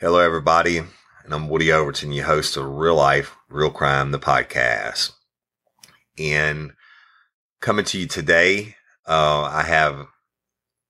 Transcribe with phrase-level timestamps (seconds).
[0.00, 5.10] Hello, everybody, and I'm Woody Overton, your host of Real Life, Real Crime, the podcast.
[6.16, 6.74] And
[7.60, 8.76] coming to you today,
[9.08, 10.06] uh, I have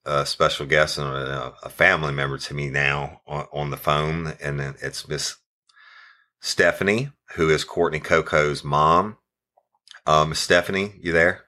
[0.05, 4.35] a special guest and a, a, family member to me now on, on the phone,
[4.43, 5.37] and it's Miss
[6.41, 9.17] Stephanie, who is Courtney Coco's mom.
[10.07, 11.47] Um, Stephanie, you there?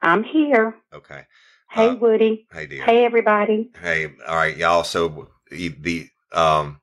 [0.00, 0.74] I'm here.
[0.94, 1.24] Okay.
[1.70, 2.46] Hey, uh, Woody.
[2.50, 2.82] Hey, dear.
[2.82, 3.72] Hey, everybody.
[3.82, 4.82] Hey, all right, y'all.
[4.82, 6.80] So the um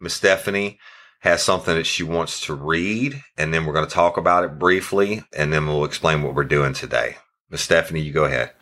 [0.00, 0.78] Miss Stephanie
[1.20, 4.58] has something that she wants to read, and then we're going to talk about it
[4.58, 7.16] briefly, and then we'll explain what we're doing today.
[7.50, 8.52] Miss Stephanie, you go ahead.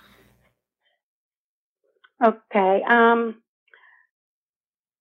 [2.25, 2.83] Okay.
[2.89, 3.42] Um,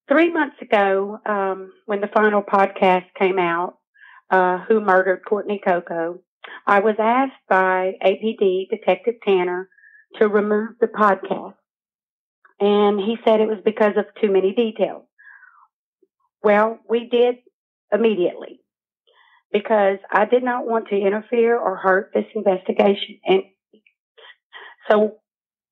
[0.09, 3.77] three months ago, um, when the final podcast came out,
[4.29, 6.19] uh, Who Murdered Courtney Coco,
[6.67, 9.69] I was asked by APD Detective Tanner
[10.19, 11.55] to remove the podcast.
[12.59, 15.03] And he said it was because of too many details.
[16.43, 17.35] Well, we did
[17.91, 18.59] immediately
[19.51, 23.19] because I did not want to interfere or hurt this investigation.
[23.25, 23.43] And
[24.89, 25.17] so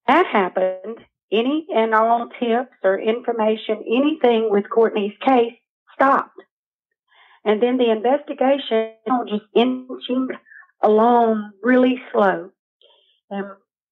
[0.08, 1.00] that happened.
[1.32, 5.54] Any and all tips or information, anything with Courtney's case
[5.96, 6.40] stopped.
[7.44, 8.94] And then the investigation
[9.28, 10.30] just inching
[10.82, 12.52] along really slow.
[13.30, 13.48] And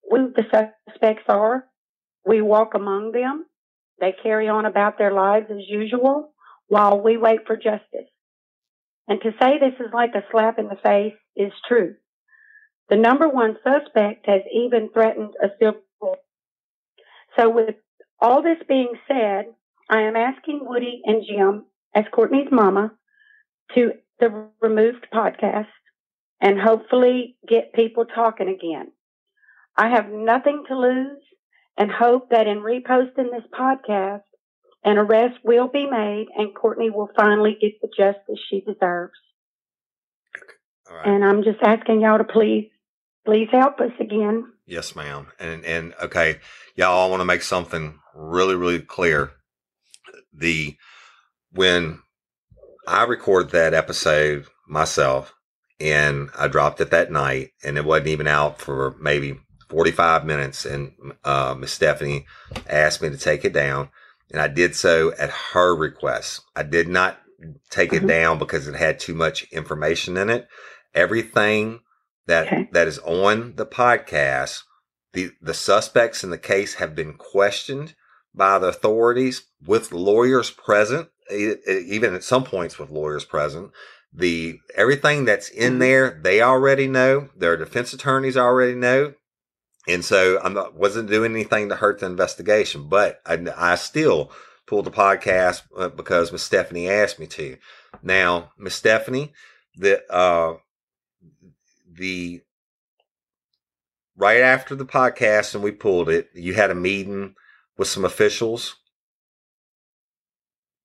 [0.10, 0.44] who the
[0.88, 1.66] suspects are,
[2.26, 3.46] we walk among them.
[4.00, 6.34] They carry on about their lives as usual
[6.68, 8.10] while we wait for justice.
[9.08, 11.96] And to say this is like a slap in the face is true.
[12.90, 15.82] The number one suspect has even threatened a civil.
[17.38, 17.76] So with
[18.20, 19.46] all this being said,
[19.90, 22.92] I am asking Woody and Jim, as Courtney's mama,
[23.76, 25.68] to the removed podcast
[26.40, 28.92] and hopefully get people talking again.
[29.78, 31.22] I have nothing to lose
[31.78, 34.22] and hope that in reposting this podcast,
[34.84, 39.14] an arrest will be made and Courtney will finally get the justice she deserves.
[41.06, 42.70] And I'm just asking y'all to please,
[43.26, 44.52] please help us again.
[44.66, 45.28] Yes, ma'am.
[45.40, 46.40] And, and okay,
[46.76, 49.32] y'all, I want to make something really, really clear.
[50.34, 50.76] The,
[51.52, 52.00] when
[52.88, 55.34] I recorded that episode myself
[55.80, 59.40] and I dropped it that night and it wasn't even out for maybe
[59.72, 60.94] 45 minutes and
[61.24, 62.28] uh, Miss Stephanie
[62.70, 63.90] asked me to take it down
[64.32, 66.42] and I did so at her request.
[66.56, 67.20] I did not
[67.70, 68.06] take mm-hmm.
[68.06, 70.48] it down because it had too much information in it.
[70.94, 71.82] Everything
[72.28, 72.70] that okay.
[72.72, 74.64] that is on the podcast,
[75.14, 77.96] the the suspects in the case have been questioned
[78.34, 83.72] by the authorities with lawyers present, even at some points with lawyers present.
[84.14, 85.80] The everything that's in mm-hmm.
[85.80, 87.30] there, they already know.
[87.36, 89.14] Their defense attorneys already know.
[89.88, 94.32] And so I wasn't doing anything to hurt the investigation, but I, I still
[94.68, 97.58] pulled the podcast uh, because Miss Stephanie asked me to.
[98.04, 99.34] Now, Miss Stephanie,
[99.76, 100.58] the uh,
[101.92, 102.42] the
[104.16, 107.36] right after the podcast and we pulled it, you had a meeting
[107.78, 108.76] with some officials.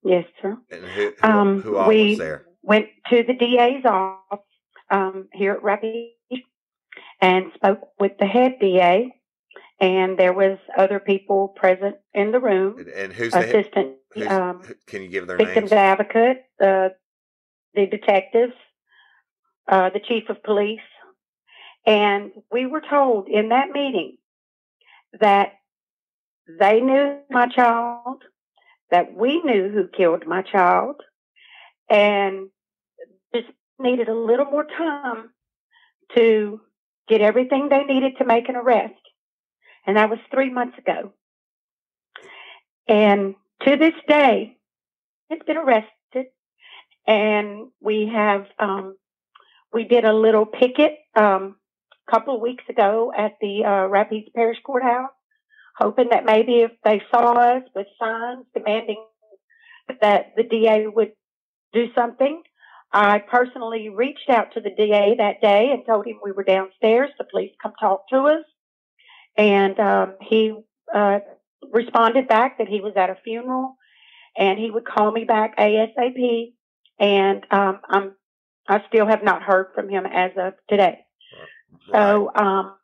[0.02, 0.56] Yes, sir.
[0.70, 2.46] And who, who, um, who all we was there?
[2.62, 4.44] Went to the DA's office
[4.90, 6.15] um, here at Rapides
[7.20, 9.12] and spoke with the head DA.
[9.78, 12.86] And there was other people present in the room.
[12.96, 13.96] And who's the assistant?
[14.14, 15.72] Who's, um, can you give their victims names?
[15.72, 16.88] advocate, uh,
[17.74, 18.54] the detectives,
[19.68, 20.80] uh, the chief of police,
[21.86, 24.16] and we were told in that meeting
[25.20, 25.52] that
[26.58, 28.22] they knew my child,
[28.90, 30.96] that we knew who killed my child,
[31.88, 32.48] and
[33.34, 33.48] just
[33.78, 35.30] needed a little more time
[36.16, 36.60] to
[37.08, 38.94] get everything they needed to make an arrest.
[39.86, 41.12] And that was three months ago.
[42.88, 44.56] And to this day,
[45.30, 46.26] it's been arrested.
[47.06, 48.96] And we have, um,
[49.72, 51.56] we did a little picket, um,
[52.06, 55.10] a couple of weeks ago at the, uh, Rapides Parish Courthouse,
[55.76, 59.04] hoping that maybe if they saw us with signs demanding
[60.00, 61.12] that the DA would
[61.72, 62.42] do something,
[62.92, 67.10] I personally reached out to the DA that day and told him we were downstairs
[67.18, 68.44] to please come talk to us.
[69.36, 70.54] And um, he
[70.94, 71.18] uh,
[71.72, 73.76] responded back that he was at a funeral
[74.36, 76.52] and he would call me back ASAP.
[76.98, 78.12] And um, I'm
[78.68, 80.98] I still have not heard from him as of today.
[81.92, 82.76] So um,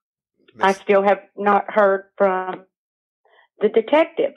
[0.61, 2.65] I still have not heard from
[3.61, 4.35] the detective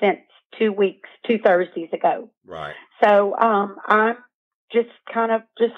[0.00, 0.20] since
[0.58, 2.30] two weeks, two Thursdays ago.
[2.46, 2.74] Right.
[3.02, 4.16] So um, I'm
[4.72, 5.74] just kind of just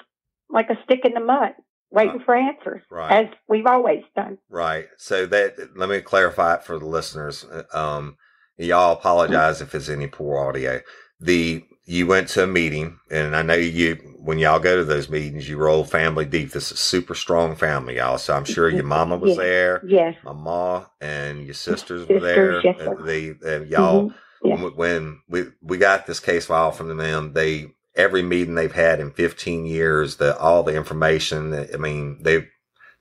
[0.49, 1.53] like a stick in the mud,
[1.91, 3.25] waiting for answers, right.
[3.25, 4.37] as we've always done.
[4.49, 4.87] Right.
[4.97, 7.45] So that let me clarify it for the listeners.
[7.73, 8.17] Um,
[8.57, 10.81] y'all apologize if it's any poor audio.
[11.19, 15.09] The you went to a meeting, and I know you when y'all go to those
[15.09, 16.51] meetings, you roll family deep.
[16.51, 18.17] This is super strong family, y'all.
[18.19, 19.37] So I'm sure your mama was Yes.
[19.37, 20.15] there, Yes.
[20.23, 22.73] my ma and your sisters were Sisters, there.
[22.73, 24.13] yes, and they and y'all Mhm.
[24.43, 24.61] Yeah.
[24.63, 28.99] when, when we we got this case file from them, they every meeting they've had
[28.99, 31.53] in 15 years, the all the information.
[31.73, 32.47] I mean, they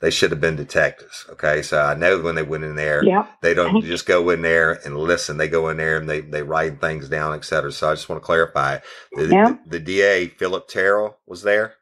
[0.01, 1.27] they should have been detectives.
[1.31, 3.27] Okay, so I know when they went in there, Yeah.
[3.43, 5.39] they don't just go in there and listen.
[5.39, 7.73] They go in there and they they write things down, et cetera.
[7.73, 8.79] So I just want to clarify:
[9.15, 9.47] the, Yeah.
[9.47, 11.75] the, the DA Phillip Terrell was there,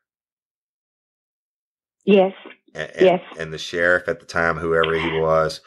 [2.05, 2.33] Yes.
[2.75, 3.21] and, and, Yes.
[3.37, 5.61] and the sheriff at the time, whoever he was,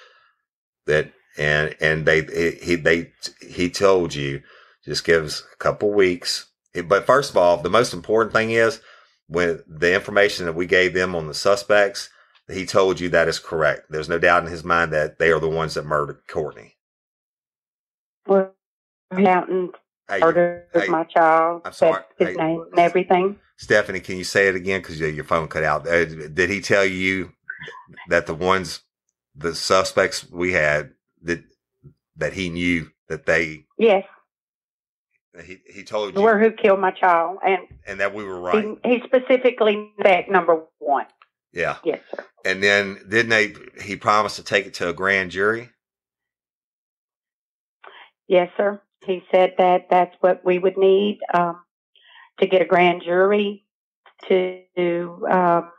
[0.87, 2.23] that and and they
[2.63, 4.43] he they he told you
[4.85, 6.47] just gives a couple weeks.
[6.87, 8.81] But first of all, the most important thing is
[9.27, 12.09] when the information that we gave them on the suspects,
[12.51, 13.87] he told you that is correct.
[13.91, 16.77] There's no doubt in his mind that they are the ones that murdered Courtney.
[18.27, 18.53] Well,
[19.27, 19.71] out and
[20.09, 21.63] Hey, murdered hey, my child.
[21.65, 22.03] I'm sorry.
[22.19, 22.35] His Hey.
[22.37, 23.39] name and everything.
[23.57, 24.81] Stephanie, can you say it again?
[24.81, 25.87] Because your phone cut out.
[25.87, 27.33] Uh, did he tell you
[28.07, 28.81] that the ones,
[29.35, 30.93] the suspects we had,
[31.23, 31.43] that
[32.17, 34.05] that he knew that they Yes.
[35.45, 37.37] He he told you Were who killed my child.
[37.45, 38.65] And and that we were right.
[38.83, 41.05] he, he specifically said number one.
[41.53, 41.77] Yeah.
[41.83, 42.25] Yes, sir.
[42.45, 43.53] And then didn't they?
[43.83, 45.69] He promised to take it to a grand jury.
[48.27, 48.81] Yes, sir.
[49.05, 51.61] He said that that's what we would need um,
[52.39, 53.65] to get a grand jury
[54.29, 54.61] to,
[55.29, 55.71] um,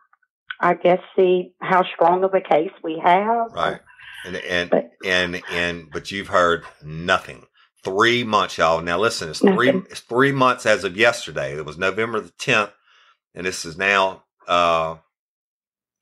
[0.61, 3.53] I guess, see how strong of a case we have.
[3.53, 3.81] Right.
[4.27, 7.47] And and But- and and but you've heard nothing.
[7.85, 8.81] Three months, y'all.
[8.81, 11.57] Now listen, it's three it's three months as of yesterday.
[11.57, 12.71] It was November the tenth,
[13.35, 14.97] and this is now uh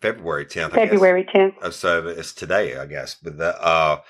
[0.01, 0.75] February tenth.
[0.75, 1.55] February 10th.
[1.63, 3.17] Oh, so it's today, I guess.
[3.23, 4.01] But the uh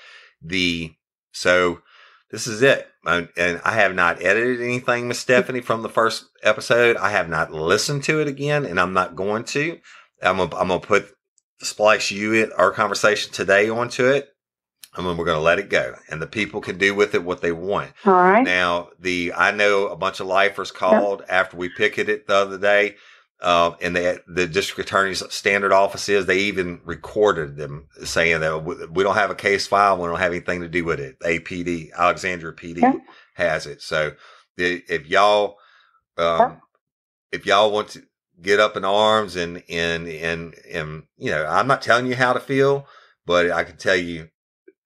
[0.41, 0.93] the
[1.31, 1.81] so
[2.29, 6.25] this is it, and and I have not edited anything, Miss Stephanie, from the first
[6.43, 6.95] episode.
[6.97, 9.79] I have not listened to it again, and I'm not going to.
[10.21, 11.09] I'm gonna I'm gonna put
[11.61, 14.29] splice you it our conversation today onto it,
[14.95, 17.41] and then we're gonna let it go, and the people can do with it what
[17.41, 17.91] they want.
[18.05, 18.43] All right.
[18.43, 22.95] Now, the I know a bunch of lifers called after we picketed the other day,
[23.41, 28.63] uh, and the the district attorney's standard office is they even recorded them saying that
[28.65, 31.19] we, don't have a case file, we don't have anything to do with it.
[31.21, 32.93] APD, Alexandria PD Yeah.
[33.35, 33.81] has it.
[33.81, 34.13] So
[34.57, 35.57] the, if y'all,
[36.17, 36.55] um, Yeah.
[37.31, 38.03] if y'all want to
[38.41, 42.33] get up in arms and and and and you know, I'm not telling you how
[42.33, 42.87] to feel,
[43.25, 44.29] but I can tell you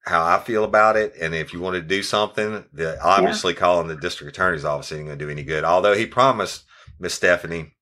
[0.05, 1.15] how I feel about it.
[1.19, 5.05] And if you want to do something, the obviously calling the district attorney's office isn't
[5.05, 5.63] going to do any good.
[5.63, 6.63] Although he promised
[6.99, 7.73] Miss Stephanie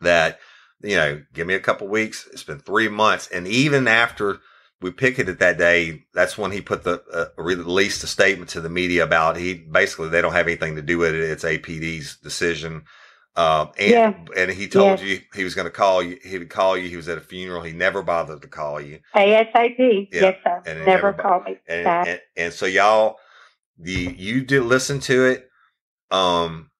[0.00, 0.38] that,
[0.82, 2.28] you know, give me a couple weeks.
[2.32, 3.28] It's been three months.
[3.28, 4.38] And even after
[4.80, 8.70] we picketed that day, that's when he put the, uh, released a statement to the
[8.70, 11.20] media about he basically, they don't have anything to do with it.
[11.20, 12.84] It's APD's decision.
[13.36, 14.14] Um, and, Yeah.
[14.36, 15.02] and he told Yes.
[15.02, 16.18] you he was going to call you.
[16.22, 16.88] He would call you.
[16.88, 17.62] He was at a funeral.
[17.62, 18.98] He never bothered to call you.
[19.14, 20.08] ASAP.
[20.12, 20.62] Yeah, Yes, sir.
[20.66, 23.18] and Never never- called me and, and and so y'all
[23.78, 25.48] the you did listen to it
[26.10, 26.70] um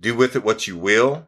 [0.00, 1.26] do with it what you will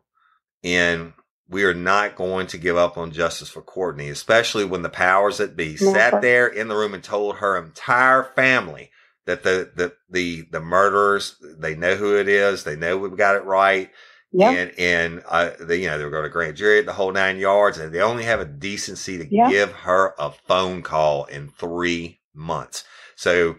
[0.62, 1.12] and
[1.48, 5.38] we are not going to give up on justice for Courtney, especially when the powers
[5.38, 8.90] that be sat there in the room and told her entire family
[9.26, 13.36] that the the the, the murderers they know who it is, they know we've got
[13.36, 13.90] it right,
[14.32, 14.50] yeah.
[14.50, 17.78] and and uh, they, you know they're going to grand jury the whole nine yards,
[17.78, 19.48] and they only have a decency to Yeah.
[19.50, 22.84] give her a phone call in three months.
[23.16, 23.56] So,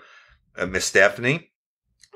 [0.57, 1.51] uh, Miss Stephanie,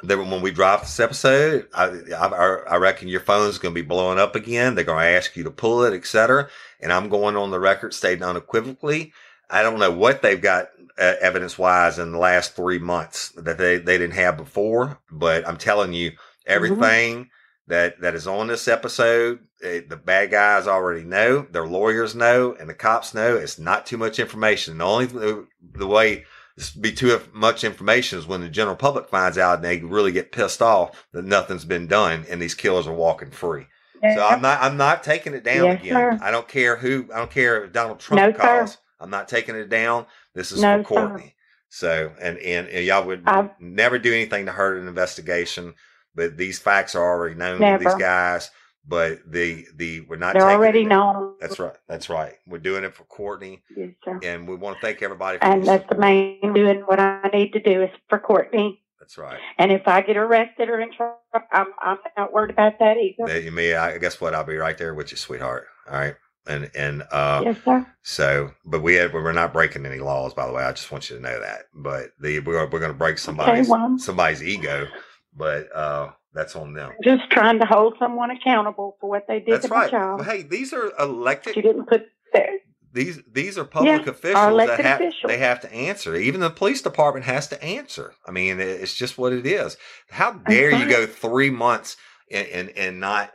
[0.04, 2.28] then when we drop this episode, I, I
[2.72, 4.76] I reckon your phone's going to be blowing up again.
[4.76, 6.50] They're going to ask you to pull it, etc.
[6.80, 9.14] And I'm going on the record stating unequivocally.
[9.50, 13.78] I don't know what they've got evidence wise in the last three months that they,
[13.78, 16.12] they didn't have before, but I'm telling you,
[16.46, 17.30] everything
[17.68, 22.56] that that is on this episode, eh, the bad guys already know, their lawyers know,
[22.60, 23.36] and the cops know.
[23.36, 24.80] It's not too much information.
[24.80, 26.26] The only the, the way
[26.58, 30.12] this be too much information is when the general public finds out and they really
[30.12, 33.68] get pissed off that nothing's been done and these killers are walking free.
[34.02, 35.94] So I'm not I'm not taking it down Yes, again.
[35.94, 36.20] sir.
[36.22, 38.66] I don't care who I don't care if Donald Trump No, sir.
[39.00, 40.06] I'm not taking it down.
[40.34, 41.08] This is No, for sir.
[41.08, 41.36] Courtney.
[41.70, 45.76] So and, and and y'all would I've- never do anything to hurt an investigation,
[46.16, 48.50] but these facts are already known to these guys.
[48.88, 51.36] But the the we're not They're already known.
[51.40, 51.76] That's right.
[51.88, 52.34] That's right.
[52.48, 54.20] We're doing it for Courtney, Yes, sir.
[54.24, 57.54] and we want to thank everybody for And that's the main doing what I need
[57.54, 58.82] to do is for Courtney.
[59.00, 59.40] That's right.
[59.60, 61.18] And if I get arrested or in trouble,
[61.52, 63.28] I'm, I'm not worried about that either.
[63.32, 63.76] That you may.
[63.76, 65.68] I guess what I'll be right there with you, sweetheart.
[65.88, 66.16] All right.
[66.48, 67.86] And and uh, yes, sir.
[68.02, 70.64] so, but we had we're not breaking any laws, by the way.
[70.64, 71.64] I just want you to know that.
[71.74, 73.98] But the we're we're going to break somebody's well.
[74.00, 74.88] somebody's ego,
[75.36, 76.92] but uh, that's on them.
[77.04, 79.92] Just trying to hold someone accountable for what they did That's to my right.
[79.92, 80.20] child.
[80.20, 81.56] Well, hey, these are elected.
[81.56, 82.50] You didn't put there.
[82.92, 85.28] These these are public Yeah, officials that have officials.
[85.28, 86.16] they have to answer.
[86.16, 88.14] Even the police department has to answer.
[88.26, 89.78] I mean, it's just what it is.
[90.10, 91.98] How dare you go three months
[92.32, 93.32] and and, and not?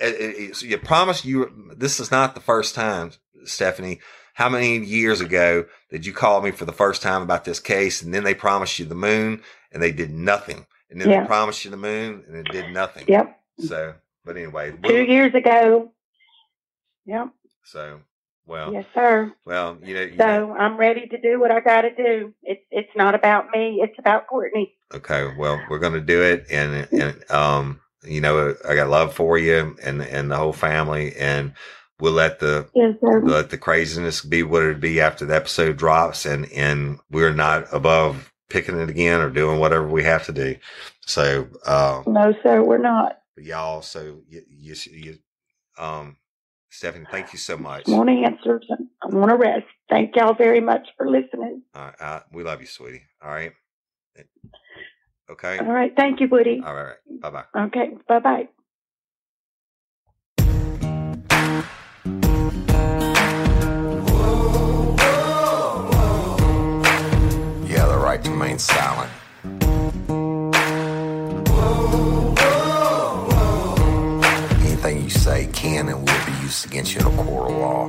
[0.00, 3.12] It- you promised you this is not the first time,
[3.44, 4.00] Stephanie.
[4.34, 8.00] How many years ago did you call me for the first time about this case,
[8.02, 11.20] and then they promised you the moon, and they did nothing, and then Yeah.
[11.20, 13.04] they promised you the moon, and it did nothing.
[13.08, 13.38] Yep.
[13.58, 13.94] So,
[14.24, 15.92] but anyway, Two years ago.
[17.04, 17.28] Yep.
[17.64, 18.00] so
[18.46, 19.32] well, Yes, sir.
[19.44, 22.34] well, you know, you know, So I'm ready to do what I got to do.
[22.42, 23.80] It's it's not about me.
[23.82, 24.74] It's about Courtney.
[24.94, 29.14] Okay, well, we're going to do it, and and um, you know, I got love
[29.14, 31.52] for you and and the whole family, and
[32.00, 36.26] we'll let the Yes, let the craziness be what it be after the episode drops,
[36.26, 40.56] and and we're not above picking it again or doing whatever we have to do.
[41.06, 42.62] So, uh, No, sir.
[42.62, 43.18] We're not.
[43.36, 45.18] y'all, so you, you, you
[45.78, 46.16] um,
[46.70, 47.88] Stephanie, thank you so much.
[47.88, 48.66] I want answers.
[48.70, 49.66] I want to rest.
[49.90, 51.62] Thank y'all very much for listening.
[51.74, 53.02] Uh, uh, we love you, sweetie.
[53.22, 53.52] All right.
[55.32, 55.58] Okay.
[55.58, 55.92] All right.
[55.96, 56.62] Thank you, Woody.
[56.64, 56.96] All right.
[57.20, 57.44] Bye bye.
[57.56, 57.92] Okay.
[58.06, 58.48] Bye bye.
[67.66, 69.10] Yeah, the right to remain silent.
[74.60, 77.88] Anything you say can and will be used against you in a court of law.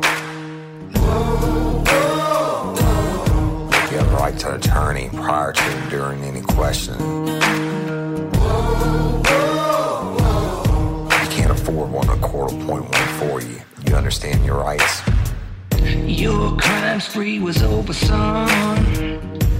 [4.23, 6.97] To an attorney prior to and during any question.
[6.97, 7.39] You
[11.29, 13.61] can't afford one, a court will appoint one for you.
[13.85, 15.01] You understand your rights?
[15.77, 18.47] Your crime spree was over, son.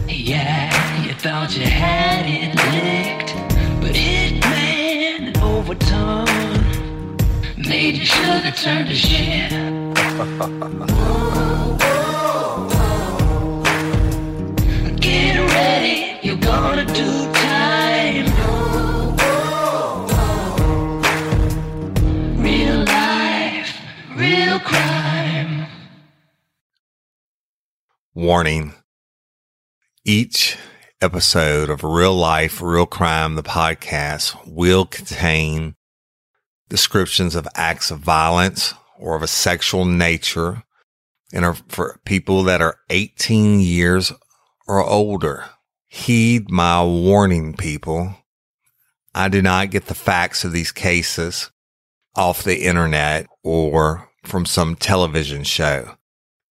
[0.07, 3.35] Yeah, you thought you had it licked,
[3.81, 7.21] but it man overturned.
[7.57, 9.51] Made you should have turned to shit.
[15.53, 18.25] ready, you're gonna do time.
[22.41, 23.79] Real life,
[24.15, 25.67] real crime.
[28.13, 28.73] Warning.
[30.05, 30.57] Each
[31.01, 35.75] episode of Real Life, Real Crime, the podcast will contain
[36.67, 40.63] descriptions of acts of violence or of a sexual nature
[41.31, 44.11] and are for people that are 18 years
[44.67, 45.45] or older.
[45.87, 48.15] Heed my warning, people.
[49.13, 51.51] I do not get the facts of these cases
[52.15, 55.95] off the internet or from some television show.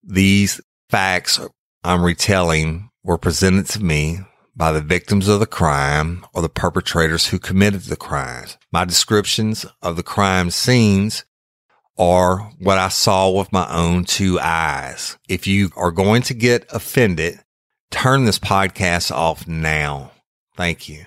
[0.02, 1.40] These facts
[1.84, 4.20] I'm retelling were presented to me
[4.54, 8.58] by the victims of the crime or the perpetrators who committed the crimes.
[8.70, 11.24] My descriptions of the crime scenes
[11.98, 15.18] are what I saw with my own two eyes.
[15.28, 17.40] If you are going to get offended,
[17.92, 20.10] turn this podcast off now.
[20.56, 21.04] Thank you.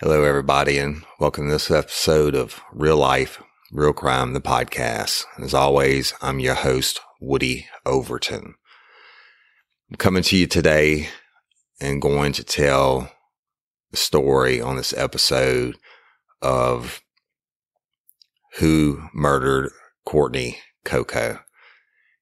[0.00, 5.24] Hello, everybody, and welcome to this episode of Real Life, Real Crime, the podcast.
[5.38, 8.54] As always, I'm your host, Woody Overton.
[9.90, 11.08] I'm coming to you today
[11.78, 13.12] and going to tell
[13.90, 15.76] the story on this episode
[16.40, 17.02] of
[18.56, 19.70] who murdered
[20.06, 21.40] Courtney Coco.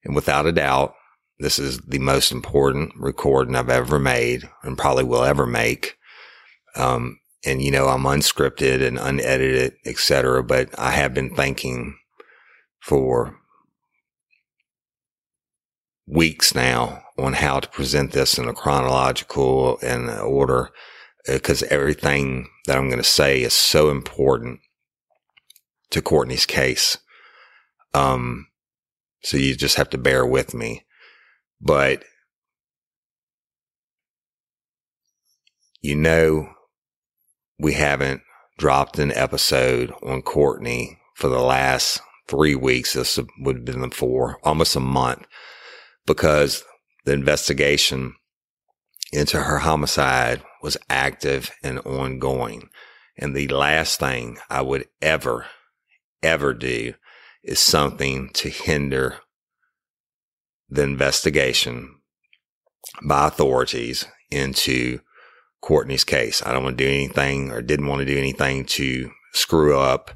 [0.05, 0.95] And without a doubt,
[1.39, 5.97] this is the most important recording I've ever made and probably will ever make.
[6.77, 10.43] Um, and you know, I'm unscripted and unedited, etc.
[10.43, 11.99] But I have been thinking
[12.81, 13.37] for
[16.07, 20.71] weeks now on how to present this in a chronological and order
[21.27, 24.61] because everything that I'm going to say is so important
[25.91, 26.99] to Courtney's case.
[27.95, 28.49] Um,
[29.23, 30.85] so you just have to bear with me.
[31.61, 32.05] But
[35.81, 36.49] you know,
[37.59, 38.23] we haven't
[38.57, 42.95] dropped an episode on Courtney for the last three weeks.
[42.95, 45.27] This would have been for almost a month
[46.07, 46.65] because
[47.05, 48.15] the investigation
[49.13, 52.69] into her homicide was active and ongoing.
[53.17, 55.47] And the last thing I would ever,
[56.23, 56.95] ever do
[57.43, 59.19] is something to hinder
[60.75, 61.95] the investigation
[63.07, 65.01] by authorities into
[65.63, 66.43] Courtney's case.
[66.45, 70.11] I don't want to do anything or didn't want to do anything to screw up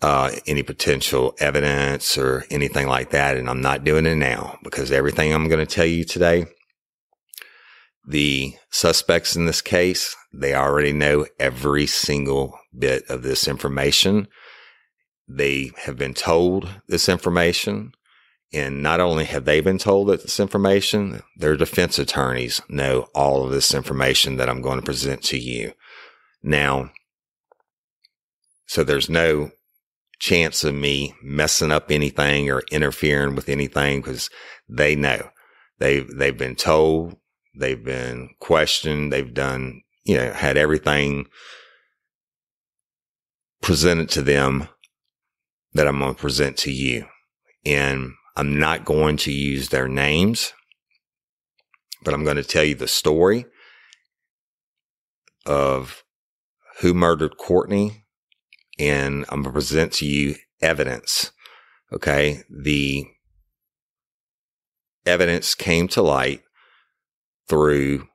[0.00, 3.36] uh, any potential evidence or anything like that.
[3.36, 6.46] And I'm not doing it now because everything I'm going to tell you today,
[8.06, 14.28] the suspects in this case, they already know every single bit of this information.
[15.28, 17.92] They have been told this information.
[18.52, 23.52] And not only have they been told this information, their defense attorneys know all of
[23.52, 25.72] this information that I'm going to present to you.
[26.42, 26.90] Now,
[28.66, 29.52] so there's no
[30.18, 34.28] chance of me messing up anything or interfering with anything because
[34.68, 35.30] they know
[35.78, 37.16] they've, they've been told,
[37.56, 41.26] they've been questioned, they've done, you know, had everything
[43.62, 44.68] presented to them
[45.72, 47.06] that I'm going to present to you.
[47.64, 50.54] And I'm not going to use their names,
[52.02, 53.44] but I'm going to tell you the story
[55.44, 56.02] of
[56.80, 58.06] who murdered Courtney.
[58.78, 61.32] And I'm going to present to you evidence.
[61.92, 62.42] Okay.
[62.48, 63.08] The
[65.04, 66.40] evidence came to light
[67.46, 68.08] through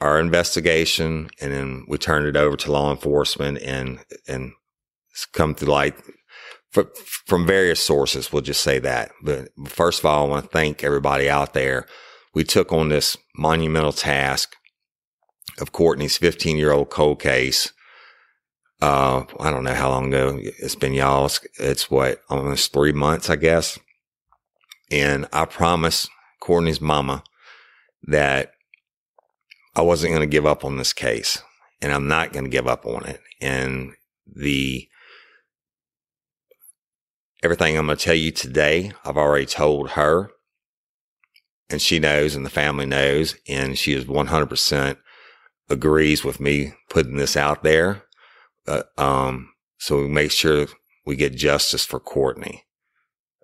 [0.00, 4.54] our investigation and then we turned it over to law enforcement and, and
[5.12, 5.94] it's come to light
[6.70, 8.32] from various sources.
[8.32, 9.12] We'll just say that.
[9.22, 11.86] But first of all, I want to thank everybody out there.
[12.34, 14.56] We took on this monumental task
[15.58, 17.72] of Courtney's 15 year old cold case.
[18.82, 21.26] Uh, I don't know how long ago it's been, y'all.
[21.26, 23.78] It's, it's what, almost three months, I guess.
[24.90, 27.24] And I promised Courtney's mama
[28.02, 28.52] that
[29.74, 31.42] I wasn't going to give up on this case
[31.80, 33.20] and I'm not going to give up on it.
[33.40, 33.92] And
[34.26, 34.88] the
[37.46, 40.32] everything I'm going to tell you today, I've already told her
[41.70, 43.36] and she knows and the family knows.
[43.48, 44.96] And she is 100%
[45.70, 48.02] agrees with me putting this out there.
[48.66, 50.66] Uh, um, so we make sure
[51.04, 52.64] we get justice for Courtney.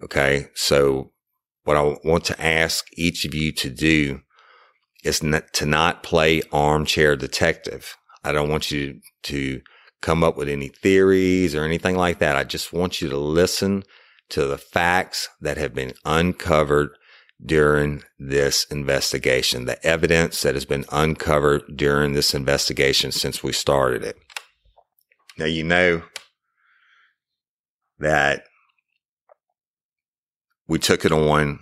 [0.03, 0.49] Okay.
[0.55, 1.13] So
[1.63, 4.23] what I want to ask each of you to do
[5.05, 7.97] is not, to not play armchair detective.
[8.25, 9.61] I don't want you to
[10.03, 12.37] come up with any theories or anything like that.
[12.37, 13.85] I just want you to listen
[14.31, 16.91] to the facts that have been uncovered
[17.45, 24.05] during this investigation, the evidence that has been uncovered during this investigation since we started
[24.05, 24.17] it.
[25.39, 26.03] Now, you know
[27.99, 28.45] that
[30.69, 31.61] we took it on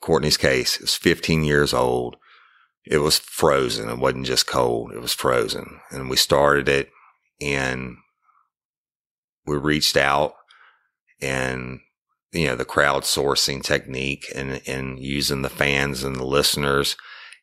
[0.00, 0.80] Courtney's case.
[0.80, 2.16] It's 15 years old.
[2.84, 3.88] It was frozen.
[3.88, 4.92] It wasn't just cold.
[4.92, 5.80] It was frozen.
[5.90, 6.90] And we started it
[7.40, 7.96] and
[9.46, 10.34] we reached out
[11.20, 11.80] and
[12.32, 16.96] you know the crowdsourcing technique and and using the fans and the listeners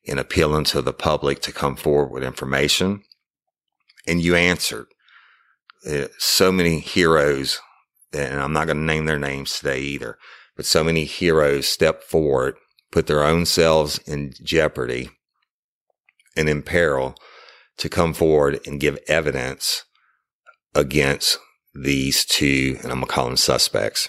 [0.07, 3.03] and appealing to the public to come forward with information.
[4.07, 4.87] And you answered.
[5.87, 7.59] Uh, so many heroes
[8.13, 10.19] and I'm not going to name their names today either
[10.55, 12.55] but so many heroes stepped forward
[12.91, 15.09] put their own selves in jeopardy
[16.37, 17.15] and in peril
[17.81, 19.85] to come forward and give evidence
[20.75, 21.39] against
[21.73, 24.07] these two, and I'm gonna call them suspects.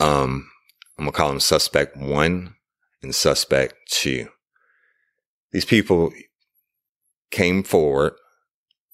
[0.00, 0.50] Um,
[0.98, 2.56] I'm gonna call them suspect one
[3.02, 4.26] and suspect two.
[5.52, 6.12] These people
[7.30, 8.14] came forward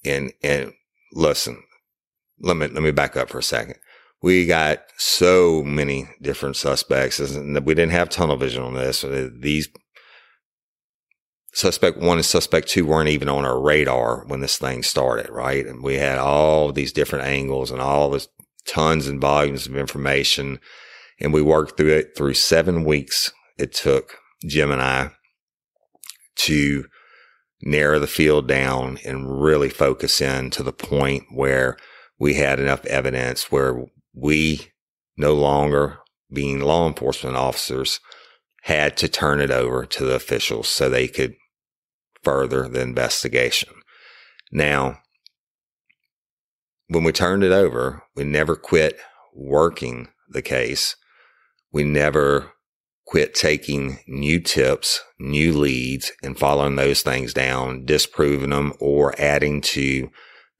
[0.05, 0.74] and, and
[1.14, 1.62] listen,
[2.40, 3.76] let me, let me back up for a second.
[4.20, 7.20] We got so many different suspects.
[7.20, 9.02] and We didn't have tunnel vision on this.
[9.40, 9.70] These
[11.52, 15.66] suspect one and suspect two weren't even on our radar when this thing started, right?
[15.66, 18.28] And we had all these different angles and all this
[18.66, 20.58] tons and volumes of information.
[21.20, 23.32] And we worked through it through seven weeks.
[23.58, 25.10] It took Jim and I
[26.36, 26.86] to
[27.62, 31.76] narrow the field down and really focus in to the point where
[32.18, 33.84] we had enough evidence where
[34.14, 34.72] we
[35.16, 35.98] no longer
[36.32, 38.00] being law enforcement officers
[38.62, 41.34] had to turn it over to the officials so they could
[42.22, 43.70] further the investigation.
[44.50, 44.98] Now,
[46.88, 48.98] when we turned it over, we never quit
[49.35, 50.96] working the case.
[51.72, 52.52] We never
[53.06, 59.61] quit taking new tips, new leads and following those things down, disproving them or adding
[59.61, 60.11] to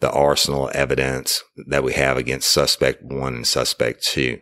[0.01, 4.41] the arsenal evidence that we have against suspect one and suspect two.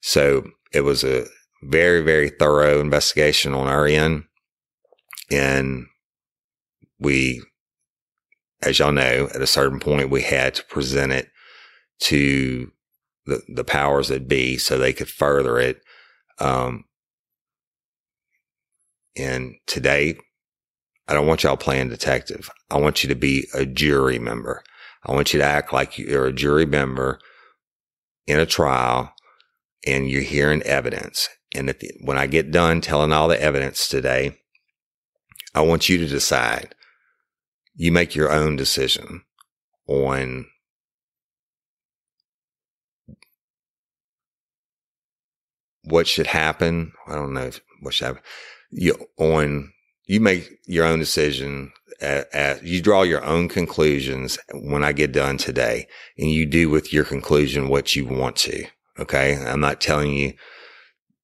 [0.00, 1.26] So it was a
[1.62, 4.24] very, very thorough investigation on our end.
[5.30, 5.86] And
[6.98, 7.42] we,
[8.62, 11.28] as y'all know, at a certain point, we had to present it
[12.00, 12.70] to
[13.26, 15.80] the, the powers that be so they could further it.
[16.38, 16.84] Um,
[19.16, 20.16] and today,
[21.06, 22.50] I don't want y'all playing detective.
[22.70, 24.62] I want you to be a jury member.
[25.06, 27.18] I want you to act like you're a jury member
[28.26, 29.12] in a trial
[29.86, 31.28] and you're hearing evidence.
[31.54, 34.38] And the, when I get done telling all the evidence today,
[35.54, 36.74] I want you to decide.
[37.74, 39.22] You make your own decision
[39.86, 40.46] on
[45.84, 46.92] what should happen.
[47.06, 48.22] I don't know what should happen.
[48.70, 49.72] You on
[50.06, 51.72] you make your own decision.
[52.00, 55.86] At, at, you draw your own conclusions when I get done today,
[56.18, 58.66] and you do with your conclusion what you want to.
[58.98, 60.34] Okay, I'm not telling you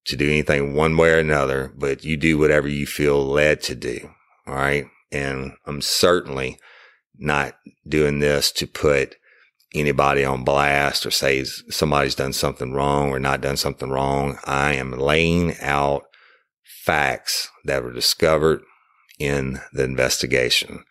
[0.05, 3.75] to do anything one way or another, but you do whatever you feel led to
[3.75, 4.09] do.
[4.47, 6.57] All right, and I'm certainly
[7.17, 7.55] not
[7.87, 9.15] doing this to put
[9.73, 14.37] anybody on blast or say somebody's done something wrong or not done something wrong.
[14.45, 16.03] I am laying out
[16.63, 18.61] facts that were discovered
[19.19, 20.83] in the investigation.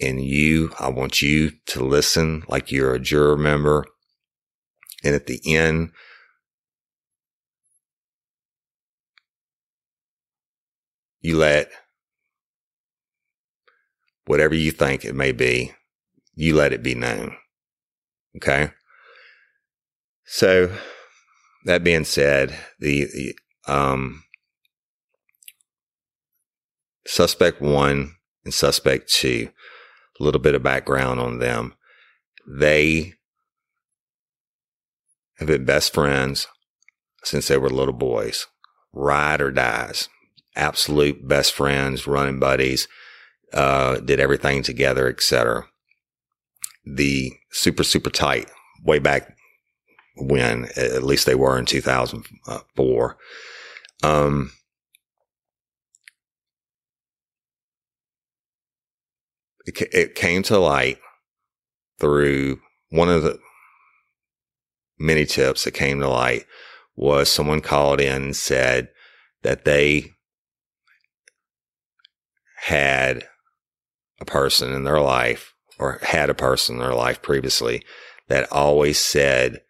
[0.00, 3.86] And you, I want you to listen like you're a juror member.
[5.02, 5.92] And at the end,
[11.20, 11.70] you let
[14.30, 15.72] whatever you think it may be,
[16.36, 17.36] you let it be known.
[18.36, 18.70] Okay.
[20.24, 20.72] So
[21.64, 23.34] that being said, the, the
[23.66, 24.22] um,
[27.08, 28.14] suspect one
[28.44, 29.50] and suspect two,
[30.20, 31.74] a little bit of background on them.
[32.46, 33.14] They
[35.38, 36.46] have been best friends
[37.24, 38.46] since they were little boys,
[38.92, 40.08] ride or dies,
[40.54, 42.86] absolute best friends, running buddies,
[43.52, 45.64] uh, did everything together, etc
[46.84, 48.50] the super, super tight
[48.84, 49.36] way back
[50.16, 53.16] when, at least they were in 2004.
[54.02, 54.52] Um,
[59.66, 60.98] it, it came to light
[61.98, 62.60] through
[62.90, 63.38] one of the
[64.98, 66.44] many tips that came to light
[66.96, 68.88] was someone called in and said
[69.42, 70.12] that they
[72.64, 73.26] had
[74.20, 77.82] a person in their life or had a person in their life previously
[78.28, 79.60] that always said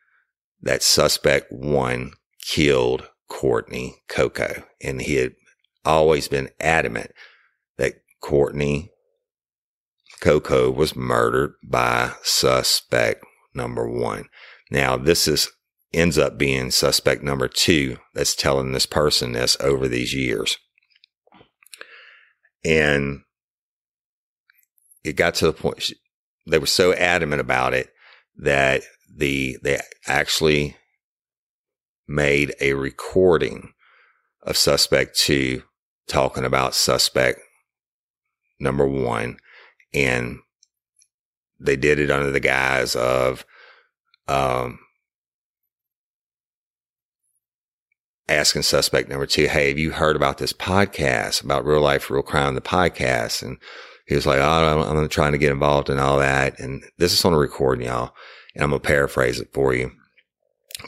[0.60, 4.64] that suspect one killed Courtney Coco.
[4.82, 5.34] And he had
[5.84, 7.12] always been adamant
[7.78, 8.90] that Courtney
[10.20, 14.28] Coco was murdered by suspect number one.
[14.70, 15.50] Now, this is
[15.92, 20.56] ends up being suspect number two that's telling this person this over these years.
[22.64, 23.22] And
[25.04, 25.90] it got to the point
[26.46, 27.90] they were so adamant about it
[28.36, 28.82] that
[29.14, 30.76] the they actually
[32.08, 33.72] made a recording
[34.42, 35.62] of suspect two
[36.08, 37.40] talking about suspect
[38.58, 39.36] number one
[39.94, 40.38] and
[41.60, 43.44] they did it under the guise of
[44.28, 44.78] um,
[48.28, 52.22] asking suspect number two, Hey, have you heard about this podcast about real life, real
[52.22, 53.42] crime, the podcast?
[53.42, 53.58] And
[54.10, 56.58] he was like, oh, I'm trying to get involved in all that.
[56.58, 58.12] And this is on a recording, y'all.
[58.56, 59.92] And I'm going to paraphrase it for you.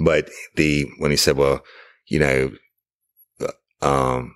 [0.00, 1.62] But the, when he said, well,
[2.08, 2.50] you know,
[3.80, 4.34] um,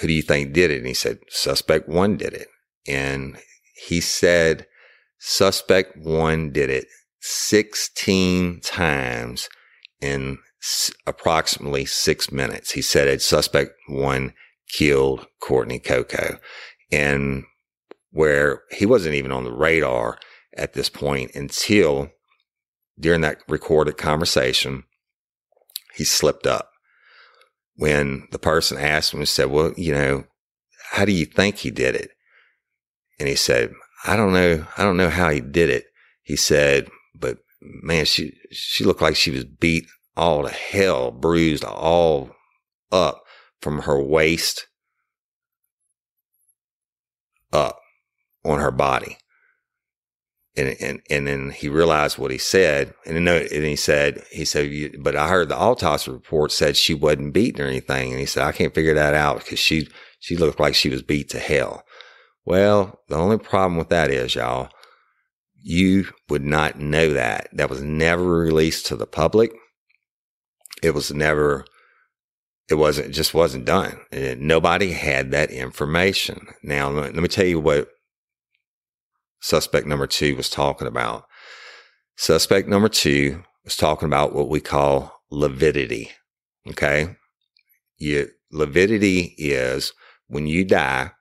[0.00, 0.78] who do you think did it?
[0.78, 2.48] And he said, suspect one did it.
[2.88, 3.36] And
[3.74, 4.66] he said,
[5.18, 6.86] suspect one did it
[7.20, 9.50] 16 times
[10.00, 10.38] in
[11.06, 12.70] approximately six minutes.
[12.70, 14.32] He said it suspect one
[14.72, 16.38] killed Courtney Coco.
[16.90, 17.44] And
[18.12, 20.18] where he wasn't even on the radar
[20.56, 22.10] at this point until
[23.00, 24.84] during that recorded conversation,
[25.94, 26.68] he slipped up.
[27.76, 30.24] When the person asked him and said, well, you know,
[30.90, 32.10] how do you think he did it?
[33.18, 33.72] And he said,
[34.04, 34.66] I don't know.
[34.76, 35.86] I don't know how he did it.
[36.22, 41.64] He said, but man, she, she looked like she was beat all to hell, bruised
[41.64, 42.30] all
[42.92, 43.22] up
[43.62, 44.66] from her waist
[47.52, 47.81] up
[48.44, 49.18] on her body.
[50.54, 52.92] And, and, and then he realized what he said.
[53.06, 56.92] And, then, and he said, he said, but I heard the autopsy report said she
[56.92, 58.10] wasn't beaten or anything.
[58.10, 59.88] And he said, I can't figure that out because she,
[60.20, 61.84] she looked like she was beat to hell.
[62.44, 64.68] Well, the only problem with that is, y'all,
[65.62, 67.48] you would not know that.
[67.52, 69.52] That was never released to the public.
[70.82, 71.64] It was never,
[72.68, 74.00] it wasn't, it just wasn't done.
[74.10, 76.48] And nobody had that information.
[76.62, 77.88] Now, let me tell you what
[79.42, 81.24] suspect number two was talking about.
[82.16, 86.10] Suspect number two was talking about what we call lividity.
[86.68, 87.16] Okay.
[87.98, 89.92] You, lividity is
[90.28, 91.12] when you die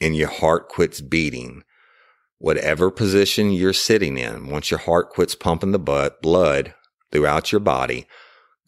[0.00, 1.64] and your heart quits beating
[2.38, 6.72] whatever position you're sitting in, once your heart quits pumping the butt, blood
[7.10, 8.06] throughout your body,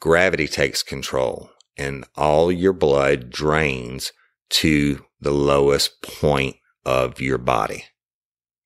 [0.00, 4.12] gravity takes control and all your blood drains
[4.48, 7.84] to the lowest point of your body.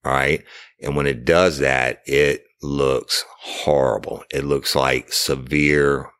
[0.04, 0.44] All right.
[0.82, 4.24] And when it does that, it looks horrible.
[4.30, 6.10] It looks like severe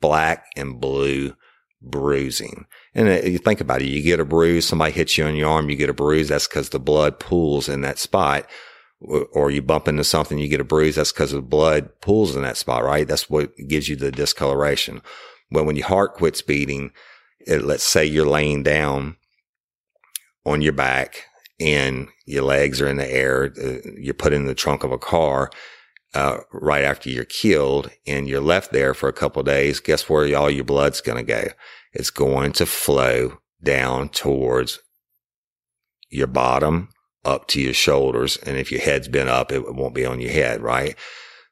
[0.00, 1.34] black and blue
[1.80, 2.66] bruising.
[2.94, 5.48] And uh, you think about it, you get a bruise, somebody hits you on your
[5.48, 6.28] arm, you get a bruise.
[6.28, 8.46] That's because the blood pools in that spot.
[9.00, 10.96] Or you bump into something, you get a bruise.
[10.96, 13.06] That's because the blood pools in that spot, right?
[13.06, 15.02] That's what gives you the discoloration.
[15.52, 16.90] Well, when your heart quits beating,
[17.46, 19.16] it, let's say you're laying down
[20.44, 21.27] on your back
[21.60, 24.98] and your legs are in the air, uh, you're put in the trunk of a
[24.98, 25.50] car,
[26.14, 30.36] uh, right after you're killed and you're left there for a couple days, guess where
[30.36, 31.48] all your blood's going to go?
[31.92, 34.80] It's going to flow down towards
[36.08, 36.88] your bottom
[37.24, 38.36] up to your shoulders.
[38.38, 40.96] And if your head's been up, it won't be on your head, right?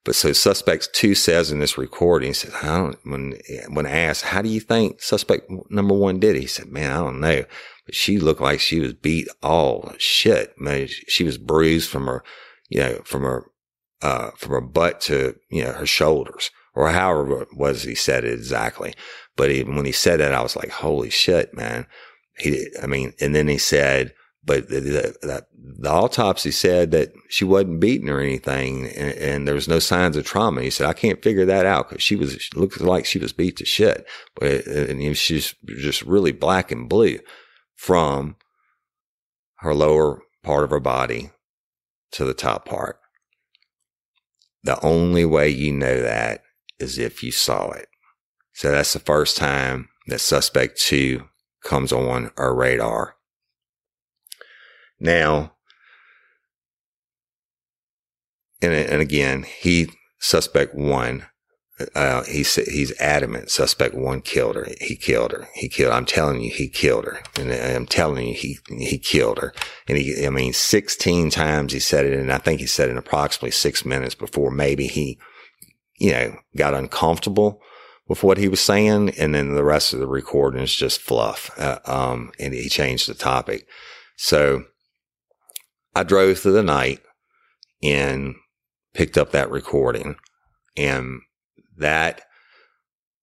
[0.05, 3.35] But so suspect two says in this recording, he says, I don't, when,
[3.69, 6.37] when asked, how do you think suspect number one did?
[6.37, 7.45] He said, man, I don't know.
[7.90, 10.55] She looked like she was beat all shit.
[10.59, 12.25] Man, she was bruised from her,
[12.68, 13.51] you know, from her
[14.03, 18.25] uh, from her butt to, you know, her shoulders or however it was he said
[18.25, 18.94] it exactly.
[19.37, 21.87] But even when he said that, I was like, holy shit, man.
[22.38, 24.12] He, I mean, and then he said,
[24.44, 25.46] but the, the,
[25.79, 30.16] the autopsy said that she wasn't beaten or anything and, and, there was no signs
[30.16, 30.62] of trauma.
[30.62, 33.33] He said, I can't figure that out because she was, she looked like she was
[33.33, 37.18] beat to shit, but it, and she's just really black and blue
[37.76, 38.36] from
[39.58, 41.30] her lower part of her body
[42.12, 42.98] to the top part.
[44.62, 46.42] The only way you know that
[46.78, 47.88] is if you saw it.
[48.52, 51.28] So that's the first time that suspect two
[51.62, 53.16] comes on our radar.
[54.98, 55.52] Now,
[58.62, 61.26] and, and again, he, suspect one,
[61.94, 63.50] uh, he's, he's adamant.
[63.50, 64.66] Suspect one killed her.
[64.80, 65.48] He killed her.
[65.54, 67.20] He killed, I'm telling you, he killed her.
[67.38, 69.52] And I'm telling you, he, he killed her.
[69.86, 72.18] And he, I mean, 16 times he said it.
[72.18, 75.18] And I think he said it in approximately six minutes before maybe he,
[75.98, 77.60] you know, got uncomfortable
[78.08, 79.10] with what he was saying.
[79.18, 81.50] And then the rest of the recording is just fluff.
[81.58, 83.66] Uh, um, and he changed the topic.
[84.16, 84.64] So
[85.94, 87.00] I drove through the night
[87.82, 88.34] and
[88.94, 90.16] picked up that recording
[90.74, 91.20] and
[91.76, 92.22] that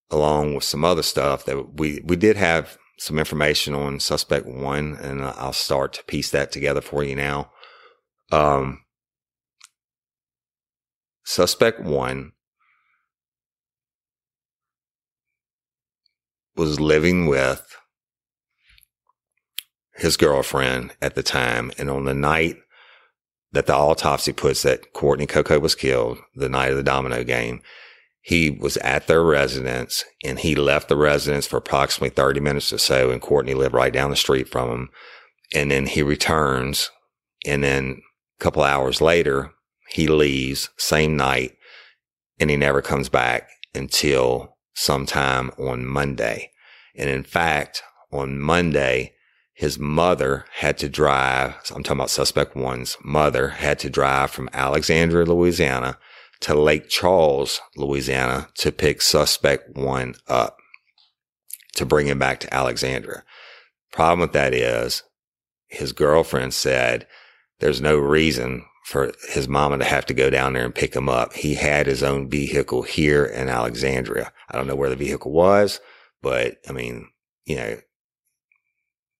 [0.09, 4.95] along with some other stuff that we, we did have some information on suspect one
[5.01, 7.51] and I'll start to piece that together for you now.
[8.31, 8.83] Um,
[11.25, 12.33] suspect one
[16.55, 17.75] was living with
[19.95, 21.71] his girlfriend at the time.
[21.77, 22.57] And on the night
[23.51, 27.61] that the autopsy puts that Courtney Coco was killed, the night of the domino game,
[28.23, 32.77] he was at their residence and he left the residence for approximately 30 minutes or
[32.77, 33.11] so.
[33.11, 34.89] And Courtney lived right down the street from him.
[35.53, 36.89] And then he returns.
[37.45, 38.01] And then
[38.39, 39.51] a couple hours later,
[39.89, 41.57] he leaves same night
[42.39, 46.49] and he never comes back until sometime on Monday.
[46.95, 49.15] And in fact, on Monday,
[49.53, 51.55] his mother had to drive.
[51.75, 55.97] I'm talking about suspect one's mother had to drive from Alexandria, Louisiana
[56.43, 60.57] to Lake Charles, Louisiana to pick suspect one up
[61.75, 63.23] to bring him back to Alexandria.
[63.91, 65.03] Problem with that is
[65.67, 67.07] his girlfriend said
[67.59, 71.07] there's no reason for his mama to have to go down there and pick him
[71.07, 71.33] up.
[71.33, 74.33] He had his own vehicle here in Alexandria.
[74.49, 75.79] I don't know where the vehicle was,
[76.21, 77.07] but I mean,
[77.45, 77.77] you know,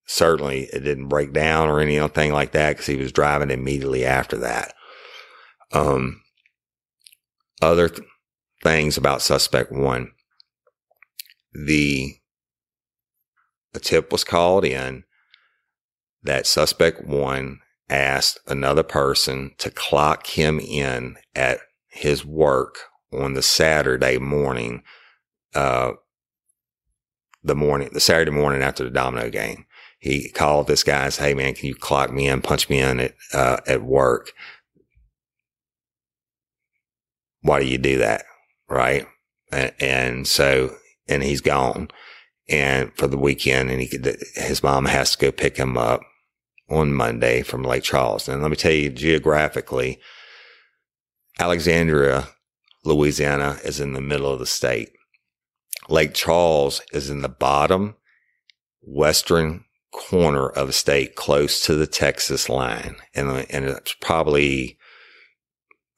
[0.06, 4.38] certainly it didn't break down or anything like that because he was driving immediately after
[4.40, 4.74] that.
[5.72, 6.23] Um,
[7.64, 8.08] other th-
[8.64, 10.12] things about suspect one.
[11.54, 12.16] The,
[13.74, 15.04] a tip was called in
[16.24, 22.78] that suspect one asked another person to clock him in at his work
[23.12, 24.84] on the Saturday morning,
[25.54, 25.92] uh,
[27.44, 29.66] the morning, the Saturday morning after the domino game.
[30.00, 32.80] He called this guy and said, Hey man, can you clock me in, punch me
[32.80, 34.32] in at, uh, at work?
[37.44, 38.26] Why do you do that?
[38.68, 39.06] Right.
[39.52, 40.76] And, and so,
[41.08, 41.90] and he's gone
[42.50, 46.02] and for the weekend and he could, his mom has to go pick him up
[46.70, 48.28] on Monday from Lake Charles.
[48.28, 50.00] And let me tell you geographically,
[51.40, 52.30] Alexandria,
[52.84, 54.90] Louisiana is in the middle of the state.
[55.90, 57.96] Lake Charles is in the bottom
[58.82, 62.96] western corner of the state close to the Texas line.
[63.14, 64.78] And, and it's probably,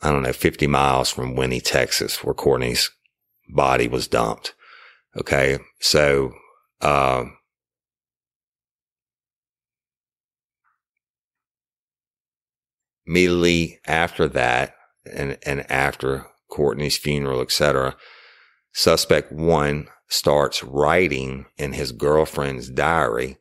[0.05, 2.91] I don't know, 50 miles from Winnie, Texas, where Courtney's
[3.49, 4.53] body was dumped.
[5.17, 5.57] Okay.
[5.79, 6.33] So,
[6.79, 7.23] uh,
[13.07, 14.75] immediately after that
[15.11, 17.95] and, and after Courtney's funeral, etc.,
[18.73, 23.37] suspect one starts writing in his girlfriend's diary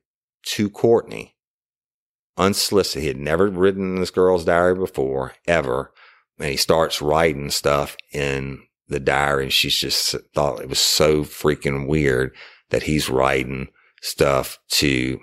[0.47, 1.37] to Courtney.
[2.39, 3.03] Unsolicited.
[3.03, 5.93] He had never written in this girl's diary before, ever.
[6.39, 11.23] And he starts writing stuff in the diary and she's just thought it was so
[11.23, 12.35] freaking weird
[12.71, 13.69] that he's writing
[14.03, 15.21] stuff to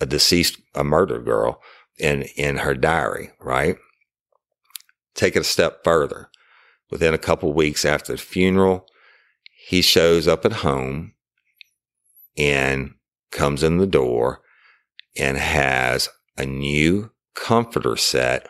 [0.00, 1.62] a deceased, a murdered girl
[1.98, 3.76] in, in her diary, right?
[5.14, 6.30] Take it a step further.
[6.90, 8.86] Within a couple weeks after the funeral,
[9.68, 11.14] he shows up at home
[12.36, 12.94] and
[13.30, 14.40] comes in the door
[15.16, 18.48] and has a new comforter set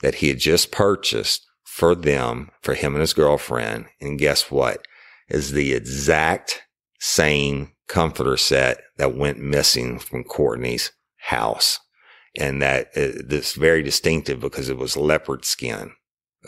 [0.00, 3.86] that he had just purchased for them, for him and his girlfriend.
[4.00, 4.86] And guess what?
[5.28, 6.62] Is the exact
[6.98, 11.78] same comforter set that went missing from Courtney's house.
[12.38, 15.92] And that uh, this very distinctive because it was leopard skin.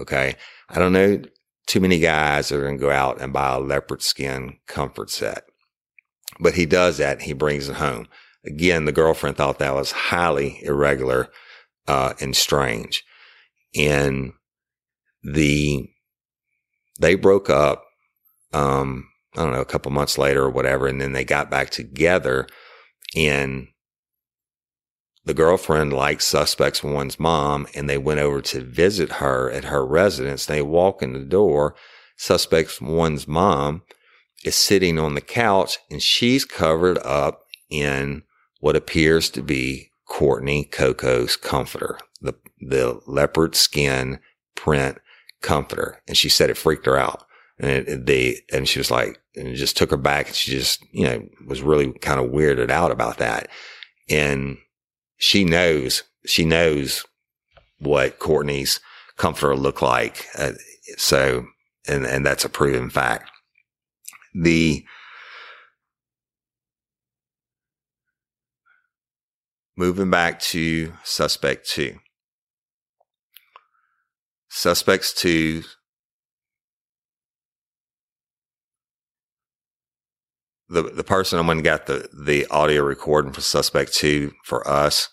[0.00, 0.36] Okay.
[0.68, 1.22] I don't know
[1.66, 5.10] too many guys that are going to go out and buy a leopard skin comfort
[5.10, 5.44] set,
[6.38, 7.14] but he does that.
[7.18, 8.06] And he brings it home.
[8.44, 11.30] Again, the girlfriend thought that was highly irregular,
[11.86, 13.04] uh, and strange.
[13.74, 14.32] And
[15.22, 15.88] the,
[17.00, 17.84] they broke up,
[18.52, 20.86] um, I don't know, a couple months later or whatever.
[20.86, 22.46] And then they got back together
[23.16, 23.68] and
[25.24, 29.86] the girlfriend liked suspects one's mom and they went over to visit her at her
[29.86, 30.46] residence.
[30.46, 31.76] They walk in the door.
[32.16, 33.82] Suspects one's mom
[34.44, 38.22] is sitting on the couch and she's covered up in
[38.60, 41.98] what appears to be Courtney Coco's comforter,
[42.62, 44.20] the, leopard skin
[44.54, 44.98] print
[45.40, 46.00] comforter.
[46.06, 47.26] And she said it freaked her out.
[47.58, 50.50] And it, they, and she was like, and it just took her back and she
[50.52, 53.48] just, you know, was really kind of weirded out about that.
[54.08, 54.58] And
[55.16, 57.04] she knows, she knows
[57.78, 58.80] what Courtney's
[59.16, 60.26] comforter looked like.
[60.38, 60.52] Uh,
[60.96, 61.46] so,
[61.86, 63.30] and, and that's a proven fact.
[64.34, 64.84] The,
[69.76, 71.98] moving back to suspect two.
[74.54, 75.62] Suspects two
[80.68, 84.68] the the person I'm going to get the the audio recording for suspect two for
[84.68, 85.08] us.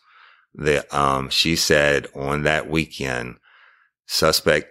[0.55, 3.37] That um she said on that weekend,
[4.07, 4.67] suspect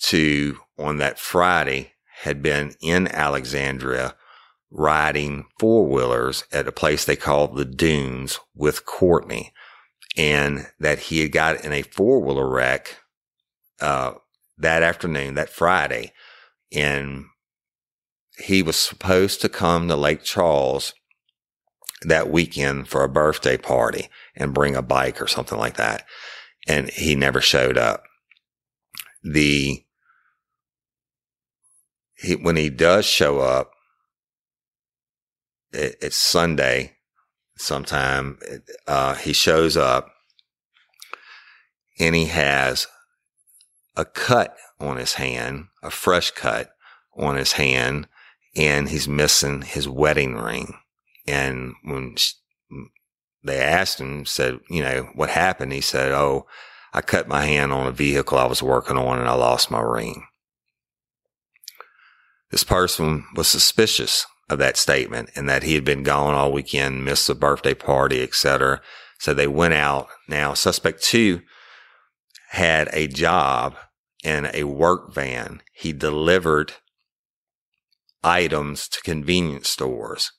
[0.00, 1.92] two on that Friday
[2.22, 4.14] had been in Alexandria
[4.70, 9.52] riding four wheelers at a place they called the Dunes with Courtney,
[10.16, 12.96] and that he had got in a four wheeler wreck
[13.80, 14.14] uh,
[14.58, 16.12] that afternoon, that Friday,
[16.72, 17.24] and
[18.38, 20.94] he was supposed to come to Lake Charles
[22.02, 26.04] that weekend for a birthday party and bring a bike or something like that.
[26.66, 28.04] And he never showed up.
[29.24, 29.84] The,
[32.14, 33.72] he, when he does show up,
[35.72, 36.96] it, it's Sunday
[37.56, 38.38] sometime.
[38.86, 40.10] Uh, he shows up
[41.98, 42.86] and he has
[43.98, 46.70] a cut on his hand, a fresh cut
[47.16, 48.06] on his hand
[48.56, 50.74] and he's missing his wedding ring.
[51.26, 52.14] And when
[53.42, 55.72] they asked him, said, you know, what happened?
[55.72, 56.46] He said, Oh,
[56.94, 59.80] I cut my hand on a vehicle I was working on and I lost my
[59.80, 60.24] ring.
[62.50, 67.04] This person was suspicious of that statement and that he had been gone all weekend,
[67.04, 68.80] missed a birthday party, etc.
[69.18, 70.08] So they went out.
[70.28, 71.42] Now, suspect two
[72.50, 73.76] had a job
[74.24, 75.62] in a work van.
[75.72, 76.74] He delivered
[78.22, 80.32] items to convenience stores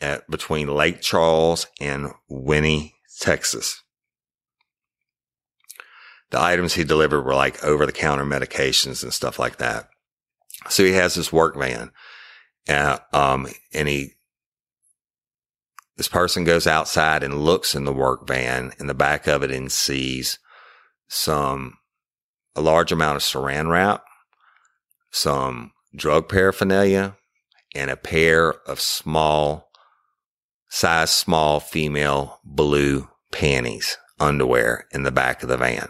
[0.00, 3.82] at between Lake Charles and Winnie, Texas.
[6.30, 9.88] The items he delivered were like over the counter medications and stuff like that.
[10.68, 11.90] So he has this work van,
[12.68, 14.14] uh, um, and he,
[15.96, 19.50] this person goes outside and looks in the work van in the back of it
[19.50, 20.38] and sees
[21.06, 21.74] some,
[22.56, 24.04] a large amount of saran wrap,
[25.10, 27.16] some drug paraphernalia,
[27.74, 29.68] and a pair of small,
[30.68, 35.88] size small female blue panties, underwear in the back of the van.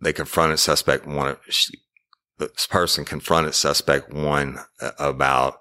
[0.00, 1.36] They confronted suspect one.
[2.38, 5.60] This person confronted suspect one uh, about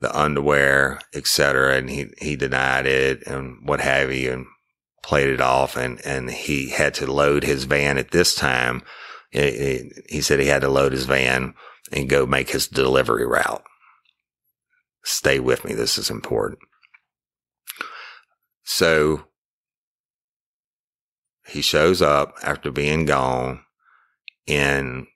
[0.00, 1.76] the underwear, etc.
[1.76, 4.46] And he, he denied it and what have you and
[5.02, 5.76] played it off.
[5.76, 8.82] And, and he had to load his van at this time.
[9.30, 11.54] He said he had to load his van
[11.90, 13.64] and go make his delivery route.
[15.04, 15.74] Stay with me.
[15.74, 16.60] This is important.
[18.62, 19.24] So
[21.48, 23.60] he shows up after being gone
[24.46, 25.06] in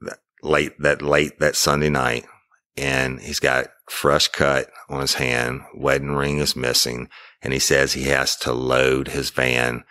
[0.00, 2.26] that late that late that Sunday night
[2.76, 7.08] and he's got fresh cut on his hand, wedding ring is missing,
[7.42, 9.84] and he says he has to load his van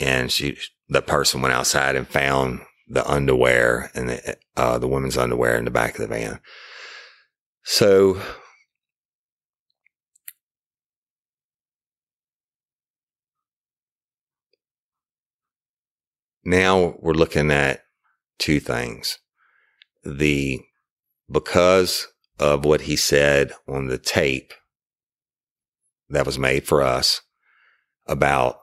[0.00, 0.56] and she
[0.88, 5.64] the person went outside and found the underwear and the, uh, the women's underwear in
[5.64, 6.40] the back of the van.
[7.62, 8.20] So
[16.44, 17.84] now we're looking at
[18.38, 19.18] two things.
[20.02, 20.60] The
[21.30, 22.08] because
[22.38, 24.52] of what he said on the tape
[26.08, 27.20] that was made for us
[28.06, 28.60] about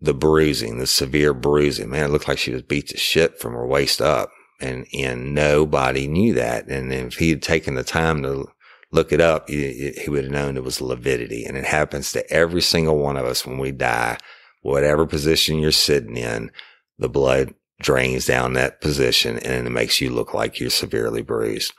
[0.00, 1.90] the bruising, the severe bruising.
[1.90, 4.30] Man, it looked like she was beat to shit from her waist up.
[4.62, 6.68] And, and nobody knew that.
[6.68, 8.46] And if he had taken the time to
[8.92, 11.44] look it up, he, he would have known it was lividity.
[11.44, 14.18] And it happens to every single one of us when we die,
[14.62, 16.50] whatever position you're sitting in,
[16.98, 21.72] the blood drains down that position and it makes you look like you're severely bruised.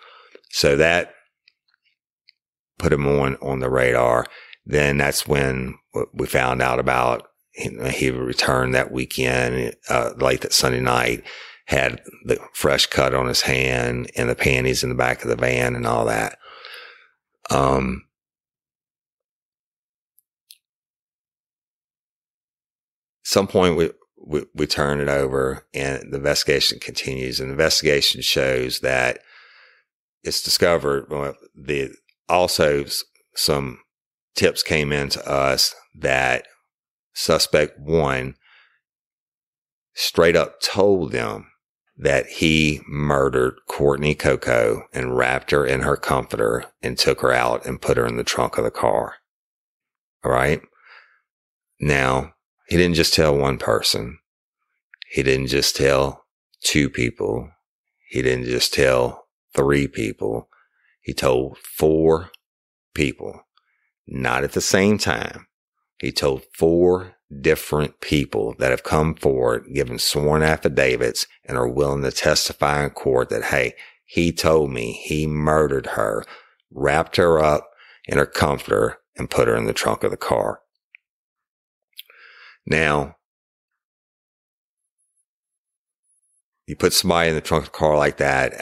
[0.52, 1.14] So that
[2.78, 4.26] put him on, on the radar.
[4.66, 5.76] Then that's when
[6.14, 11.24] we found out about he returned that weekend, uh, late that Sunday night,
[11.66, 15.36] had the fresh cut on his hand and the panties in the back of the
[15.36, 16.38] van and all that.
[17.50, 18.06] Um,
[23.24, 28.22] some point we, we, we turn it over and the investigation continues and the investigation
[28.22, 29.20] shows that
[30.24, 31.94] it's discovered well, the
[32.30, 32.86] also
[33.36, 33.80] some
[34.36, 36.48] tips came in to us that
[37.14, 38.36] suspect one
[39.94, 41.48] straight up told them
[41.98, 47.66] that he murdered Courtney Coco and wrapped her in her comforter and took her out
[47.66, 49.16] and put her in the trunk of the car.
[50.24, 50.62] All right.
[51.80, 52.34] Now,
[52.68, 54.18] he didn't just tell one person.
[55.12, 56.26] He didn't just tell
[56.64, 57.52] two people.
[58.10, 59.21] He didn't just tell
[59.54, 60.50] three people.
[61.02, 62.32] He told four
[62.94, 63.42] people,
[64.08, 65.48] not at the same time.
[66.00, 72.04] He told four different people that have come forward, given sworn affidavits and are willing
[72.04, 73.74] to testify in court that, Hey,
[74.06, 76.26] he told me he murdered her,
[76.72, 77.70] wrapped her up
[78.06, 80.62] in her comforter and put her in the trunk of the car.
[82.66, 83.16] Now,
[86.72, 88.54] you put somebody in the trunk of the car like that,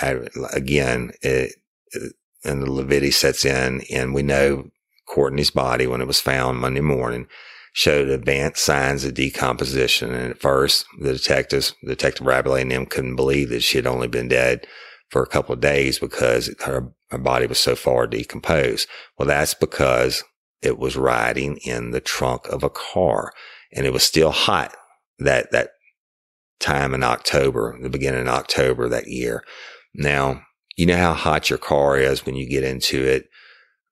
[0.51, 1.53] again, it,
[1.91, 4.71] it, and the lividity sets in and we know
[5.07, 7.27] Courtney's body when it was found Monday morning
[7.71, 10.11] showed advanced signs of decomposition.
[10.15, 14.07] And at first, the detectives, Detective Rabelais and them couldn't believe that she had only
[14.07, 14.65] been dead
[15.11, 18.87] for a couple of days because her, her body was so far decomposed.
[19.19, 20.23] Well, that's because
[20.63, 23.33] it was riding in the trunk of a car
[23.71, 24.75] and it was still hot
[25.19, 25.73] that, that
[26.59, 29.43] time in October, the beginning of October that year.
[29.93, 30.43] Now,
[30.75, 33.29] you know how hot your car is when you get into it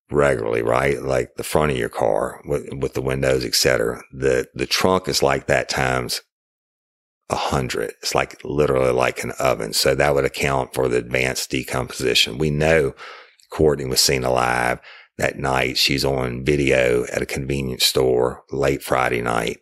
[0.09, 1.01] regularly, right?
[1.01, 4.01] Like the front of your car with, with the windows, etc.
[4.11, 6.21] The, the trunk is like that times
[7.29, 7.93] a hundred.
[8.01, 9.73] It's like literally like an oven.
[9.73, 12.37] So that would account for the advanced decomposition.
[12.37, 12.93] We know
[13.49, 14.79] Courtney was seen alive
[15.17, 15.77] that night.
[15.77, 19.59] She's on video at a convenience store late Friday night.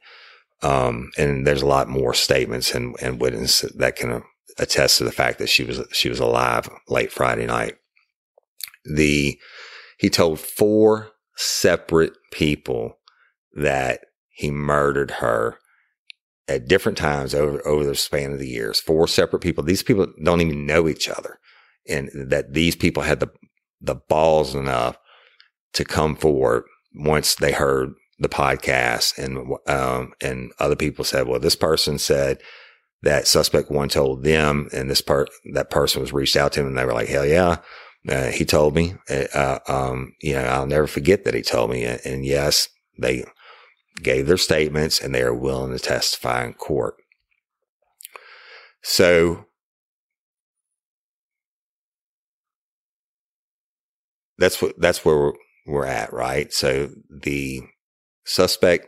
[0.65, 4.23] Um, and there's a lot more statements and, and witnesses that can
[4.57, 7.75] attest to the fact that she was, she was alive late Friday night.
[8.83, 9.37] The,
[9.99, 12.97] he told four separate people
[13.53, 15.59] that he murdered her
[16.47, 18.79] at different times over, over the span of the years.
[18.79, 19.63] Four separate people.
[19.63, 21.37] These people don't even know each other.
[21.87, 23.29] And that these people had the,
[23.81, 24.97] the balls enough
[25.73, 26.63] to come forward
[26.95, 32.41] once they heard the podcast and, um, and other people said, well, this person said
[33.03, 36.67] that suspect one told them and this part, that person was reached out to him
[36.67, 37.57] and they were like, hell yeah.
[38.07, 41.83] Uh, he told me, uh, um, you know, I'll never forget that he told me.
[41.83, 43.25] And yes, they
[44.01, 46.95] gave their statements and they are willing to testify in court.
[48.83, 49.45] So
[54.37, 55.33] that's what, that's where we're,
[55.65, 56.53] we're at, right?
[56.53, 57.63] So the
[58.25, 58.87] suspect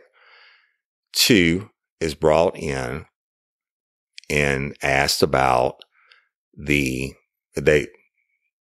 [1.12, 1.70] two
[2.00, 3.06] is brought in
[4.30, 5.76] and asked about
[6.56, 7.12] the
[7.56, 7.86] they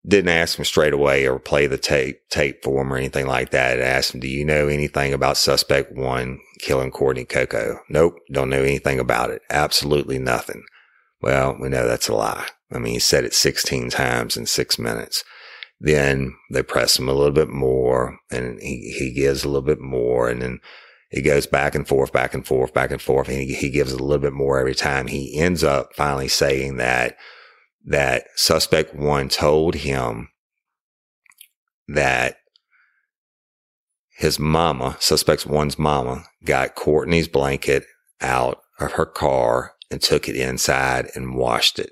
[0.08, 3.50] didn't ask him straight away or play the tape tape for him or anything like
[3.50, 3.80] that.
[3.80, 8.50] It asked him, "Do you know anything about suspect one killing Courtney Coco?" Nope, don't
[8.50, 9.42] know anything about it.
[9.50, 10.64] Absolutely nothing.
[11.22, 12.48] Well, we know that's a lie.
[12.72, 15.24] I mean, he said it 16 times in six minutes.
[15.80, 19.82] Then they press him a little bit more and he, he gives a little bit
[19.82, 20.60] more and then
[21.10, 23.30] he goes back and forth, back and forth, back and forth.
[23.30, 25.08] And he, he gives a little bit more every time.
[25.08, 27.18] He ends up finally saying that,
[27.86, 30.30] that suspect one told him
[31.88, 32.38] that
[34.18, 37.86] his mama, suspect one's mama, got Courtney's blanket
[38.22, 41.92] out of her car and took it inside and washed it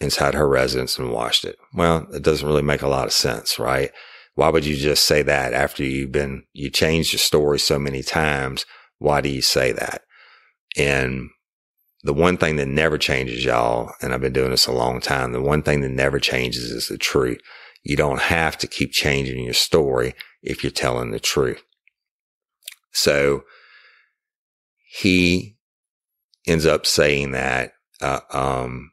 [0.00, 1.56] inside her residence and washed it.
[1.74, 3.90] Well, it doesn't really make a lot of sense, right?
[4.34, 8.02] Why would you just say that after you've been, you changed your story so many
[8.02, 8.64] times?
[8.98, 10.02] Why do you say that?
[10.76, 11.28] And
[12.02, 15.32] the one thing that never changes, y'all, and I've been doing this a long time,
[15.32, 17.40] the one thing that never changes is the truth.
[17.82, 21.62] You don't have to keep changing your story if you're telling the truth.
[22.92, 23.42] So
[24.88, 25.56] he
[26.46, 28.89] ends up saying that, uh, um,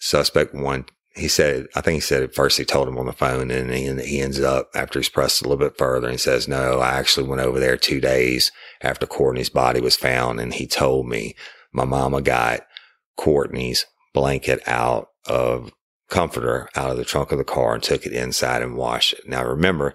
[0.00, 3.12] suspect one, he said, I think he said at first he told him on the
[3.12, 6.48] phone and he, he ends up after he's pressed a little bit further and says,
[6.48, 10.40] no, I actually went over there two days after Courtney's body was found.
[10.40, 11.34] And he told me
[11.72, 12.60] my mama got
[13.16, 15.72] Courtney's blanket out of
[16.08, 19.28] comforter out of the trunk of the car and took it inside and washed it.
[19.28, 19.94] Now remember,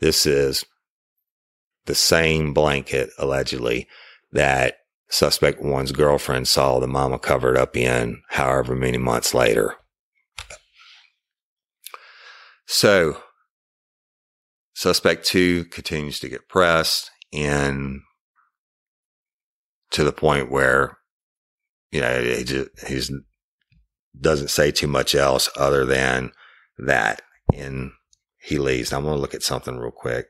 [0.00, 0.64] this is
[1.86, 3.88] the same blanket allegedly
[4.32, 4.77] that
[5.10, 9.76] suspect one's girlfriend saw the mama covered up in however many months later.
[12.66, 13.22] So,
[14.74, 18.00] suspect two continues to get pressed and
[19.90, 20.98] to the point where,
[21.90, 23.10] you know, he just, he's
[24.20, 26.32] doesn't say too much else other than
[26.78, 27.22] that.
[27.54, 27.92] And
[28.38, 28.92] he leaves.
[28.92, 30.28] I'm going to look at something real quick.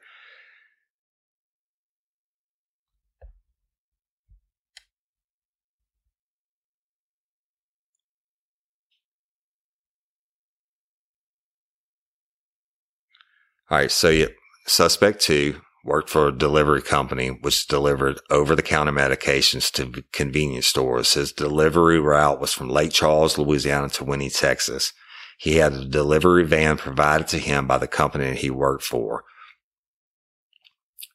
[13.71, 13.91] All right.
[13.91, 14.27] So
[14.67, 20.67] suspect two worked for a delivery company which delivered over the counter medications to convenience
[20.67, 21.15] stores.
[21.15, 24.93] His delivery route was from Lake Charles, Louisiana to Winnie, Texas.
[25.39, 29.25] He had a delivery van provided to him by the company he worked for.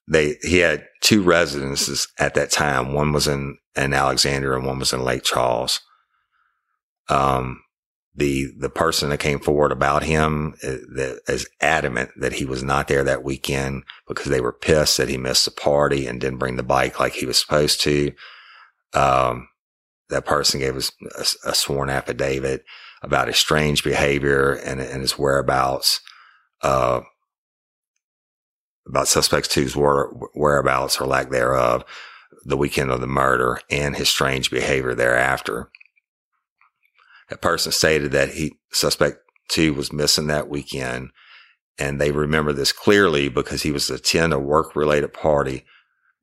[0.07, 2.93] They, he had two residences at that time.
[2.93, 5.79] One was in, in Alexandria and one was in Lake Charles.
[7.09, 7.61] Um,
[8.15, 10.77] the the person that came forward about him uh,
[11.27, 15.17] is adamant that he was not there that weekend because they were pissed that he
[15.17, 18.11] missed the party and didn't bring the bike like he was supposed to.
[18.93, 19.47] Um,
[20.09, 22.63] that person gave us a, a, sworn affidavit
[23.01, 25.99] about his strange behavior and, and his whereabouts,
[26.61, 27.01] uh,
[28.87, 31.83] about suspects two's whereabouts or lack thereof
[32.45, 35.69] the weekend of the murder and his strange behavior thereafter.
[37.29, 41.11] That person stated that he suspect two was missing that weekend.
[41.79, 45.65] And they remember this clearly because he was to attend a work related party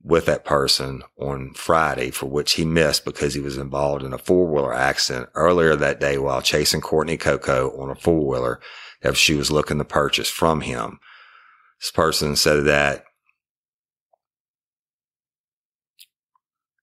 [0.02, 4.18] with that person on Friday for which he missed because he was involved in a
[4.18, 8.60] four wheeler accident earlier that day while chasing Courtney Coco on a four wheeler
[9.02, 10.98] that she was looking to purchase from him.
[11.80, 13.04] This person said that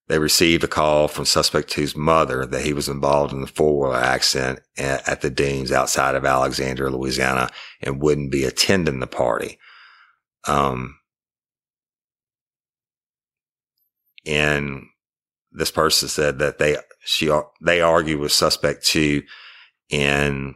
[0.08, 3.94] They received a call from suspect two's mother that he was involved in the four-wheeler
[3.94, 7.50] accident at the Dunes outside of Alexandria, Louisiana,
[7.82, 9.58] and wouldn't be attending the party.
[10.46, 10.98] Um,
[14.24, 14.86] and
[15.52, 17.30] this person said that they she
[17.60, 19.22] they argued with suspect two,
[19.90, 20.54] and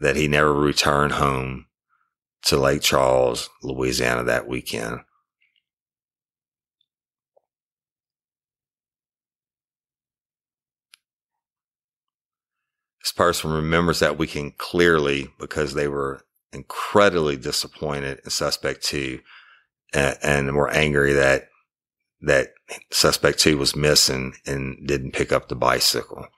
[0.00, 1.66] that he never returned home
[2.46, 5.00] to Lake Charles, Louisiana that weekend.
[13.18, 16.20] Person remembers that weekend clearly because they were
[16.52, 19.18] incredibly disappointed in suspect two
[19.92, 21.48] and, and were angry that
[22.20, 22.54] that
[22.92, 26.28] suspect two was missing and didn't pick up the bicycle.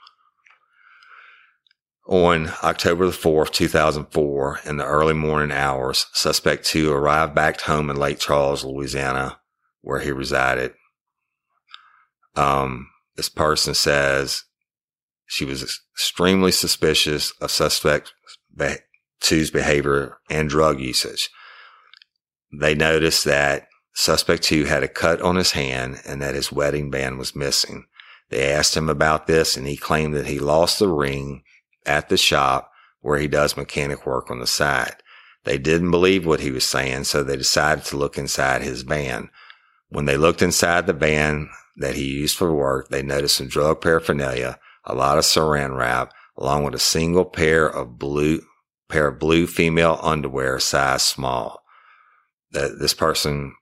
[2.08, 7.90] On October the 4th, 2004, in the early morning hours, suspect two arrived back home
[7.90, 9.38] in Lake Charles, Louisiana,
[9.82, 10.72] where he resided.
[12.36, 14.44] Um, this person says
[15.30, 18.12] she was extremely suspicious of suspect
[19.20, 21.30] two's behavior and drug usage.
[22.52, 26.90] They noticed that suspect two had a cut on his hand and that his wedding
[26.90, 27.86] band was missing.
[28.30, 31.44] They asked him about this and he claimed that he lost the ring
[31.86, 34.96] at the shop where he does mechanic work on the side.
[35.44, 39.30] They didn't believe what he was saying, so they decided to look inside his van.
[39.90, 43.80] When they looked inside the van that he used for work, they noticed some drug
[43.80, 44.58] paraphernalia,
[44.90, 48.42] a lot of saran wrap, along with a single pair of blue
[48.88, 51.62] pair of blue female underwear, size small.
[52.52, 53.54] That this person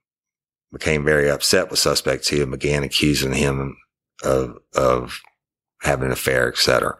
[0.72, 3.76] became very upset with suspect two and began accusing him
[4.22, 5.20] of of
[5.82, 6.96] having an affair, etc.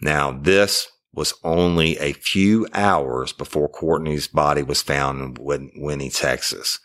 [0.00, 6.78] Now this was only a few hours before Courtney's body was found in Winnie, Texas.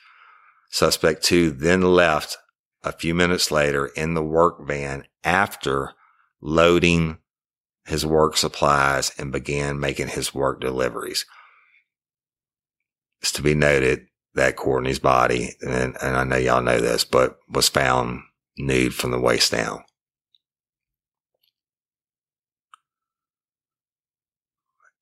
[0.72, 2.38] Suspect two then left
[2.84, 5.94] a few minutes later in the work van after
[6.44, 7.18] loading
[7.86, 11.26] his work supplies and began making his work deliveries.
[13.22, 17.38] It's to be noted that Courtney's body, and, and I know y'all know this, but
[17.50, 18.22] was found
[18.58, 19.84] nude from the waist down.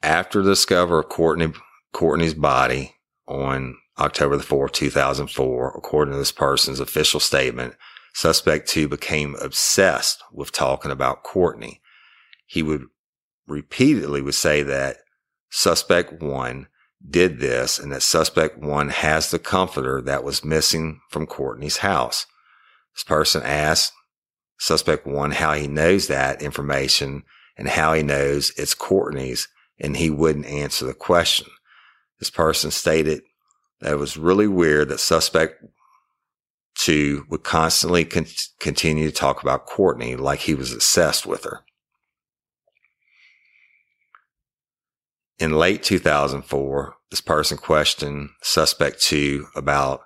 [0.03, 1.53] After the discovery of Courtney,
[1.91, 2.95] Courtney's body
[3.27, 7.75] on October the 4th, 2004, according to this person's official statement,
[8.13, 11.81] suspect two became obsessed with talking about Courtney.
[12.45, 12.85] He would
[13.47, 14.97] repeatedly would say that
[15.49, 16.67] suspect one
[17.09, 22.25] did this and that suspect one has the comforter that was missing from Courtney's house.
[22.95, 23.93] This person asked
[24.59, 27.23] suspect one how he knows that information
[27.57, 29.47] and how he knows it's Courtney's
[29.79, 31.47] and he wouldn't answer the question.
[32.19, 33.23] This person stated
[33.79, 35.63] that it was really weird that suspect
[36.81, 38.25] two would constantly con-
[38.59, 41.61] continue to talk about Courtney like he was obsessed with her.
[45.39, 50.01] In late 2004, this person questioned suspect two about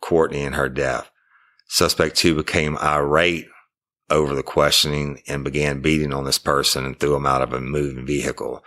[0.00, 1.10] Courtney and her death.
[1.68, 3.46] Suspect two became irate
[4.10, 7.60] over the questioning and began beating on this person and threw him out of a
[7.60, 8.62] moving vehicle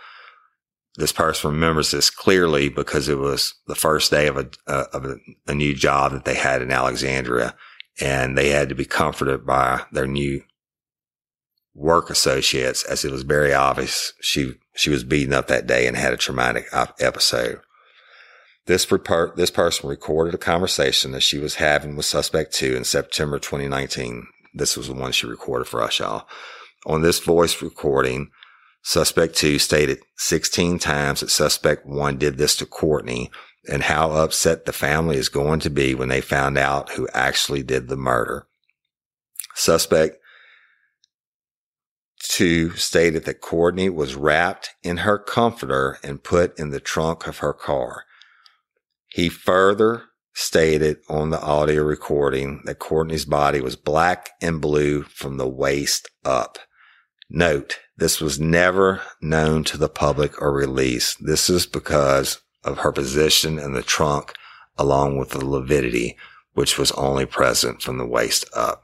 [0.98, 5.04] this person remembers this clearly because it was the first day of a, uh, of
[5.04, 7.54] a, a, new job that they had in Alexandria
[8.00, 10.42] and they had to be comforted by their new
[11.72, 15.96] work associates as it was very obvious she, she was beaten up that day and
[15.96, 16.66] had a traumatic
[16.98, 17.60] episode.
[18.66, 22.82] This report, this person recorded a conversation that she was having with suspect two in
[22.82, 24.26] September 2019.
[24.52, 26.26] This was the one she recorded for us, y'all.
[26.86, 28.30] On this voice recording,
[28.82, 33.30] Suspect two stated 16 times that suspect one did this to Courtney
[33.68, 37.62] and how upset the family is going to be when they found out who actually
[37.62, 38.46] did the murder.
[39.54, 40.18] Suspect
[42.22, 47.38] two stated that Courtney was wrapped in her comforter and put in the trunk of
[47.38, 48.04] her car.
[49.08, 50.04] He further
[50.34, 56.08] stated on the audio recording that Courtney's body was black and blue from the waist
[56.24, 56.58] up.
[57.28, 61.24] Note, this was never known to the public or released.
[61.24, 64.34] This is because of her position in the trunk
[64.76, 66.16] along with the lividity,
[66.54, 68.82] which was only present from the waist up.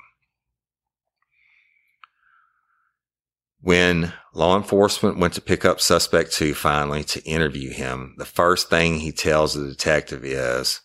[3.60, 8.68] When law enforcement went to pick up suspect two finally to interview him, the first
[8.68, 10.80] thing he tells the detective is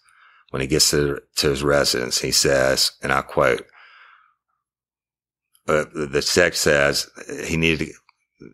[0.52, 3.66] when he gets to, to his residence, he says, and I quote,
[5.66, 7.10] but the text says
[7.46, 7.94] he needed to,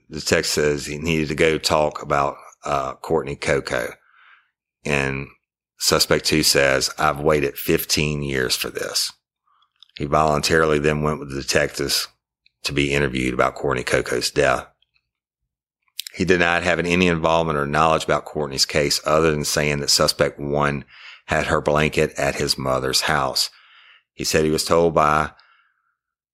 [0.09, 3.93] the text says he needed to go talk about uh, Courtney Coco.
[4.83, 5.27] And
[5.77, 9.11] suspect two says, I've waited 15 years for this.
[9.97, 12.07] He voluntarily then went with the detectives
[12.63, 14.67] to be interviewed about Courtney Coco's death.
[16.13, 20.39] He denied having any involvement or knowledge about Courtney's case other than saying that suspect
[20.39, 20.85] one
[21.25, 23.49] had her blanket at his mother's house.
[24.13, 25.31] He said he was told by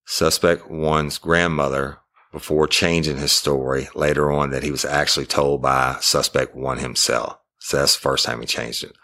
[0.05, 2.00] Suspect one's grandmother
[2.31, 7.37] before changing his story later on that he was actually told by suspect one himself.
[7.59, 8.95] So that's the first time he changed it.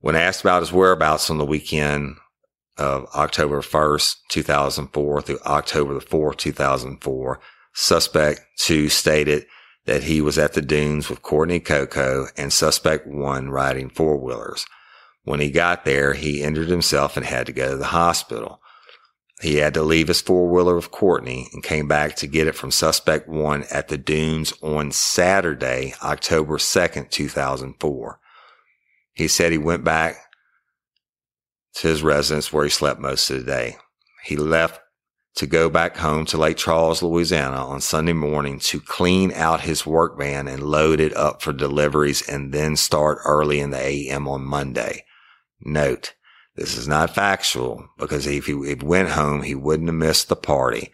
[0.00, 2.16] When asked about his whereabouts on the weekend
[2.76, 7.40] of October 1st, 2004 through October the 4th, 2004,
[7.72, 9.46] suspect two stated
[9.86, 14.66] that he was at the dunes with Courtney Coco and suspect one riding four wheelers.
[15.24, 18.60] When he got there, he injured himself and had to go to the hospital.
[19.42, 22.54] He had to leave his four wheeler with Courtney and came back to get it
[22.54, 28.18] from suspect one at the dunes on Saturday, October 2nd, 2004.
[29.12, 30.16] He said he went back
[31.74, 33.76] to his residence where he slept most of the day.
[34.24, 34.80] He left
[35.36, 39.84] to go back home to Lake Charles, Louisiana on Sunday morning to clean out his
[39.84, 44.26] work van and load it up for deliveries and then start early in the AM
[44.26, 45.04] on Monday.
[45.60, 46.14] Note,
[46.56, 50.36] this is not factual because if he, if went home, he wouldn't have missed the
[50.36, 50.90] party.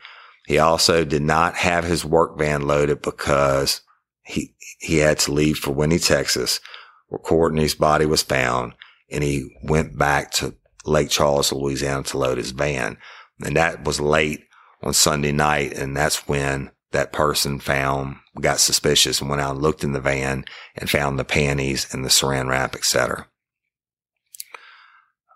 [0.46, 3.80] He also did not have his work van loaded because
[4.24, 6.60] he, he had to leave for Winnie, Texas,
[7.08, 8.74] where Courtney's body was found.
[9.10, 12.98] And he went back to Lake Charles, Louisiana to load his van.
[13.44, 14.44] And that was late
[14.82, 15.74] on Sunday night.
[15.74, 20.00] And that's when that person found, got suspicious and went out and looked in the
[20.00, 20.44] van
[20.74, 23.26] and found the panties and the saran wrap, etc.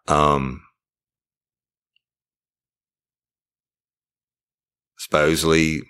[0.09, 0.63] Um,
[4.99, 5.83] supposedly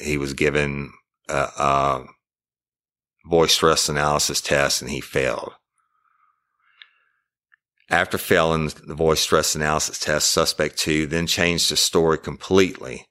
[0.00, 0.92] he was given
[1.28, 2.04] a, a
[3.24, 5.52] voice stress analysis test and he failed.
[7.90, 13.06] After failing the voice stress analysis test, suspect two then changed his story completely.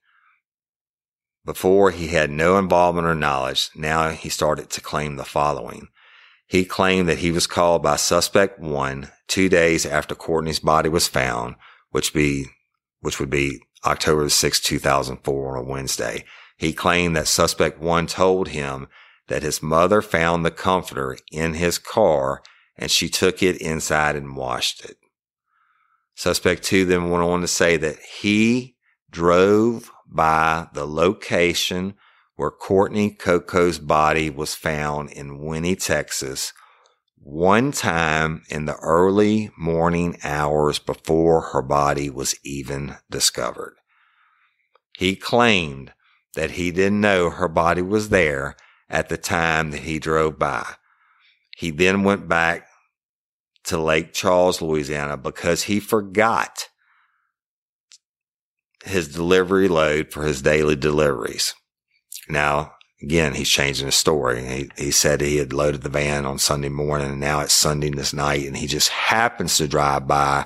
[1.46, 5.88] Before he had no involvement or knowledge, now he started to claim the following.
[6.52, 11.08] He claimed that he was called by suspect one two days after Courtney's body was
[11.08, 11.56] found,
[11.92, 12.48] which be,
[13.00, 16.26] which would be October 6, 2004 on a Wednesday.
[16.58, 18.90] He claimed that suspect one told him
[19.30, 22.44] that his mother found the comforter in his car
[22.76, 24.98] and she took it inside and washed it.
[26.16, 28.76] Suspect two then went on to say that he
[29.10, 31.94] drove by the location
[32.42, 36.54] where Courtney Coco's body was found in Winnie, Texas,
[37.16, 43.76] one time in the early morning hours before her body was even discovered.
[44.98, 45.94] He claimed
[46.34, 48.56] that he didn't know her body was there
[48.90, 50.66] at the time that he drove by.
[51.56, 52.66] He then went back
[53.66, 56.70] to Lake Charles, Louisiana because he forgot
[58.84, 61.54] his delivery load for his daily deliveries.
[62.32, 64.46] Now, again, he's changing the story.
[64.46, 67.90] He, he said he had loaded the van on Sunday morning and now it's Sunday
[67.90, 70.46] this night and he just happens to drive by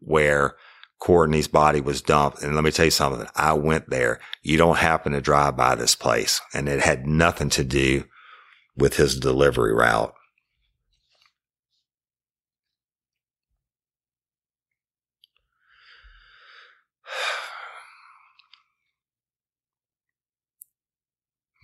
[0.00, 0.56] where
[1.00, 2.42] Courtney's body was dumped.
[2.42, 3.26] And let me tell you something.
[3.34, 4.20] I went there.
[4.42, 8.04] You don't happen to drive by this place and it had nothing to do
[8.76, 10.14] with his delivery route.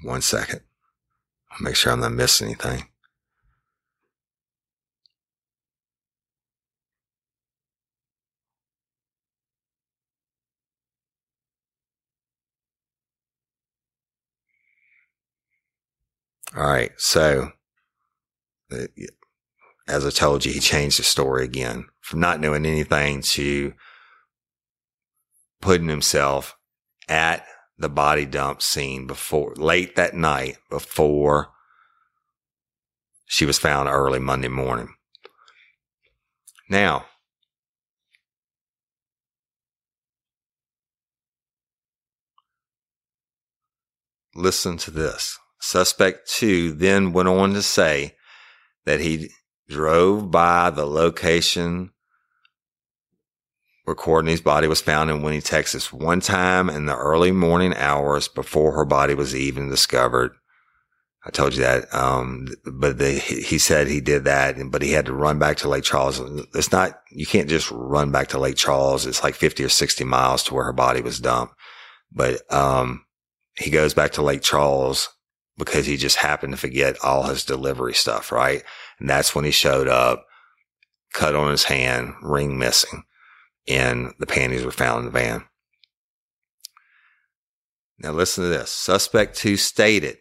[0.03, 0.61] One second.
[1.51, 2.87] I'll make sure I'm not missing anything.
[16.57, 16.91] All right.
[16.97, 17.53] So,
[18.73, 18.87] uh,
[19.87, 23.75] as I told you, he changed the story again from not knowing anything to
[25.61, 26.57] putting himself
[27.09, 27.45] at
[27.81, 31.49] the body dump scene before late that night before
[33.27, 34.95] she was found early Monday morning.
[36.69, 37.07] Now,
[44.35, 45.39] listen to this.
[45.59, 48.15] Suspect two then went on to say
[48.85, 49.31] that he
[49.69, 51.93] drove by the location
[53.85, 58.29] where Courtney's body was found in Winnie, Texas one time in the early morning hours
[58.29, 60.33] before her body was even discovered.
[61.25, 61.93] I told you that.
[61.95, 65.69] Um, but the, he said he did that, but he had to run back to
[65.69, 66.21] Lake Charles.
[66.55, 69.07] It's not, you can't just run back to Lake Charles.
[69.07, 71.55] It's like 50 or 60 miles to where her body was dumped.
[72.11, 73.05] But, um,
[73.59, 75.11] he goes back to Lake Charles
[75.59, 78.63] because he just happened to forget all his delivery stuff, right?
[78.99, 80.25] And that's when he showed up,
[81.13, 83.03] cut on his hand, ring missing,
[83.69, 85.45] and the panties were found in the van.
[87.99, 88.71] Now listen to this.
[88.71, 90.19] Suspect two stated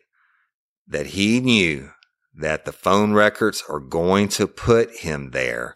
[0.87, 1.91] that he knew
[2.35, 5.75] that the phone records are going to put him there,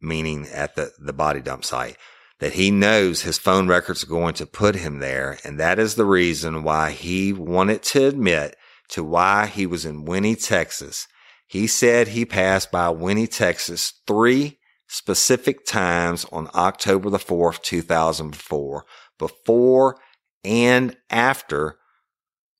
[0.00, 1.96] meaning at the, the body dump site,
[2.38, 5.38] that he knows his phone records are going to put him there.
[5.44, 8.56] And that is the reason why he wanted to admit
[8.90, 11.06] to why he was in Winnie, Texas.
[11.46, 14.59] He said he passed by Winnie, Texas three
[14.92, 18.84] specific times on October the 4th, 2004,
[19.18, 19.96] before
[20.42, 21.78] and after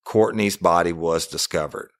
[0.05, 1.91] Courtney's body was discovered.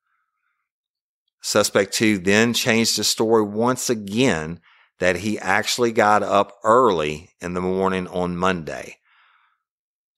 [1.42, 4.62] Suspect two then changed the story once again
[5.00, 9.00] that he actually got up early in the morning on Monday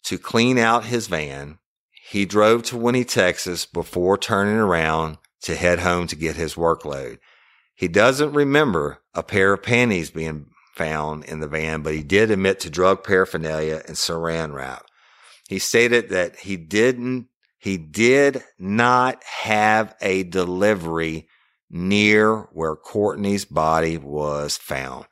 [0.04, 1.58] to clean out his van
[2.06, 7.18] he drove to Winnie, Texas before turning around to head home to get his workload.
[7.84, 12.32] He doesn't remember a pair of panties being found in the van, but he did
[12.32, 14.86] admit to drug paraphernalia and saran wrap.
[15.50, 17.28] He stated that he didn't,
[17.60, 21.28] he did not have a delivery
[21.70, 25.06] near where Courtney's body was found.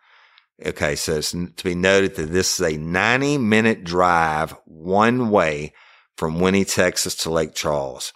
[0.65, 0.95] Okay.
[0.95, 5.73] So it's to be noted that this is a 90 minute drive one way
[6.15, 8.13] from Winnie, Texas to Lake Charles.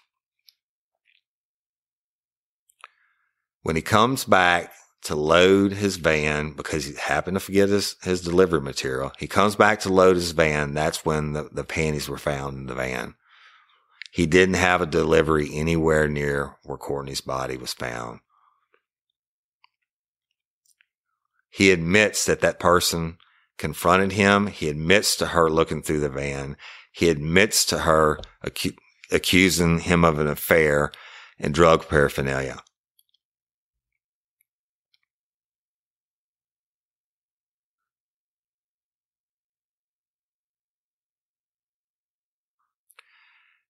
[3.65, 4.71] When he comes back
[5.05, 9.55] to load his van because he happened to forget his, his delivery material, he comes
[9.55, 10.75] back to load his van.
[10.75, 13.15] That's when the, the panties were found in the van.
[14.11, 18.19] He didn't have a delivery anywhere near where Courtney's body was found.
[21.49, 23.17] He admits that that person
[23.57, 24.45] confronted him.
[24.45, 26.55] He admits to her looking through the van.
[26.91, 28.77] He admits to her acu-
[29.11, 30.91] accusing him of an affair
[31.39, 32.61] and drug paraphernalia.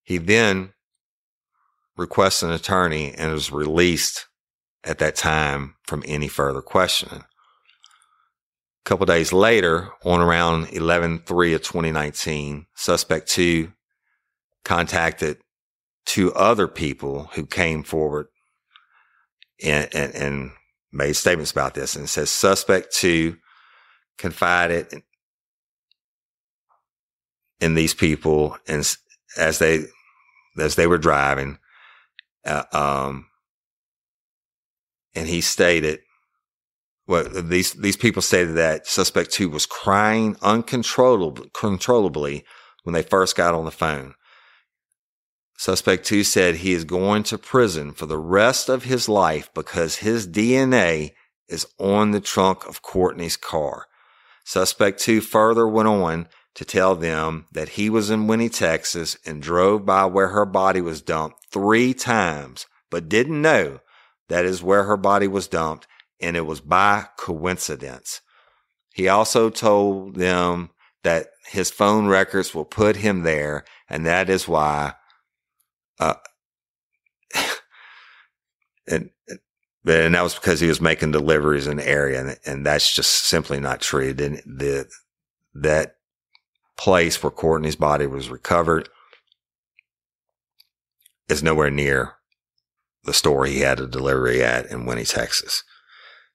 [0.06, 0.72] He then
[1.98, 4.28] requests an attorney and is released
[4.84, 7.22] at that time from any further questioning.
[7.22, 13.74] A couple days later, on around 11 3 of 2019, suspect two
[14.64, 15.40] contacted
[16.06, 18.28] two other people who came forward
[19.64, 20.52] and, and, and
[20.92, 23.38] made statements about this and says suspect two
[24.18, 25.04] confided in,
[27.60, 28.96] in these people and
[29.38, 29.86] as they
[30.58, 31.58] as they were driving
[32.46, 33.28] uh, um
[35.16, 36.00] and he stated
[37.08, 42.44] well, these these people stated that suspect two was crying uncontrollably, controllably
[42.84, 44.16] when they first got on the phone.
[45.58, 49.98] Suspect two said he is going to prison for the rest of his life because
[49.98, 51.12] his DNA
[51.48, 53.86] is on the trunk of Courtney's car.
[54.44, 59.42] Suspect two further went on to tell them that he was in Winnie, Texas and
[59.42, 63.80] drove by where her body was dumped three times, but didn't know
[64.30, 65.88] that is where her body was dumped
[66.20, 68.22] and it was by coincidence.
[68.94, 70.70] He also told them
[71.04, 74.94] that his phone records will put him there, and that is why.
[76.00, 76.16] Uh,
[78.88, 79.10] and
[79.88, 83.26] and that was because he was making deliveries in the area, and, and that's just
[83.26, 84.14] simply not true.
[84.14, 84.88] Then the
[85.54, 85.95] that
[86.78, 88.90] place where Courtney's body was recovered
[91.30, 92.14] is nowhere near
[93.06, 95.64] the store he had a delivery at in Winnie, Texas.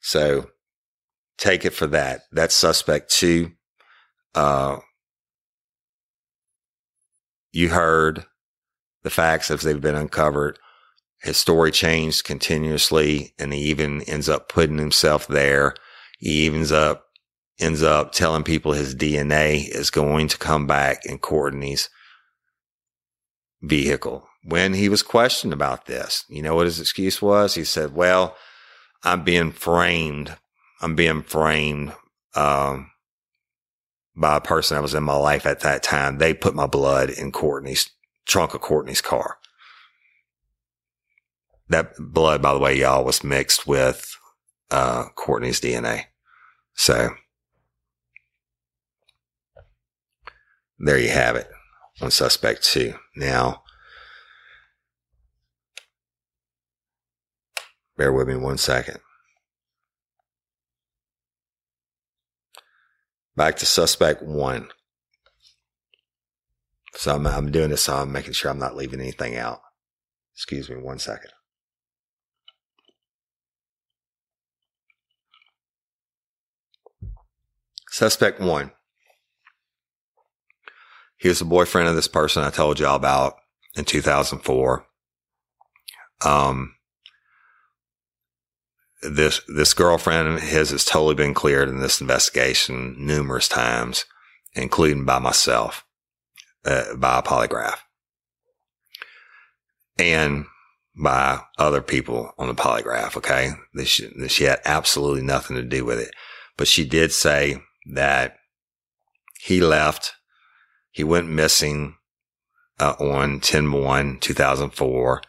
[0.00, 0.50] So
[1.36, 2.22] take it for that.
[2.32, 3.52] That's suspect two.
[4.34, 4.78] Uh,
[7.52, 8.24] you heard
[9.02, 10.58] the facts as they've been uncovered.
[11.22, 15.74] His story changed continuously and he even ends up putting himself there.
[16.18, 17.06] He evens up,
[17.60, 21.88] ends up telling people his DNA is going to come back in Courtney's
[23.62, 24.26] vehicle.
[24.42, 27.54] When he was questioned about this, you know what his excuse was?
[27.54, 28.36] He said, well,
[29.02, 30.36] I'm being framed.
[30.80, 31.92] I'm being framed
[32.34, 32.90] um,
[34.16, 36.18] by a person that was in my life at that time.
[36.18, 37.90] They put my blood in Courtney's
[38.26, 39.36] trunk of Courtney's car.
[41.68, 44.16] That blood, by the way, y'all, was mixed with
[44.70, 46.04] uh, Courtney's DNA.
[46.74, 47.10] So
[50.80, 51.48] there you have it
[52.00, 52.94] on suspect two.
[53.14, 53.62] Now,
[58.00, 58.96] Bear with me one second.
[63.36, 64.70] Back to suspect one.
[66.94, 69.60] So I'm, I'm doing this so I'm making sure I'm not leaving anything out.
[70.34, 71.30] Excuse me one second.
[77.90, 78.72] Suspect one.
[81.20, 83.36] He was the boyfriend of this person I told y'all about
[83.76, 84.86] in 2004.
[86.24, 86.74] Um,
[89.02, 94.04] this this girlfriend his has totally been cleared in this investigation numerous times,
[94.54, 95.84] including by myself,
[96.64, 97.78] uh, by a polygraph,
[99.98, 100.46] and
[101.02, 103.16] by other people on the polygraph.
[103.16, 106.12] Okay, this she, she had absolutely nothing to do with it,
[106.56, 107.62] but she did say
[107.92, 108.36] that
[109.40, 110.12] he left,
[110.90, 111.96] he went missing
[112.78, 115.22] uh, on 10 1 2004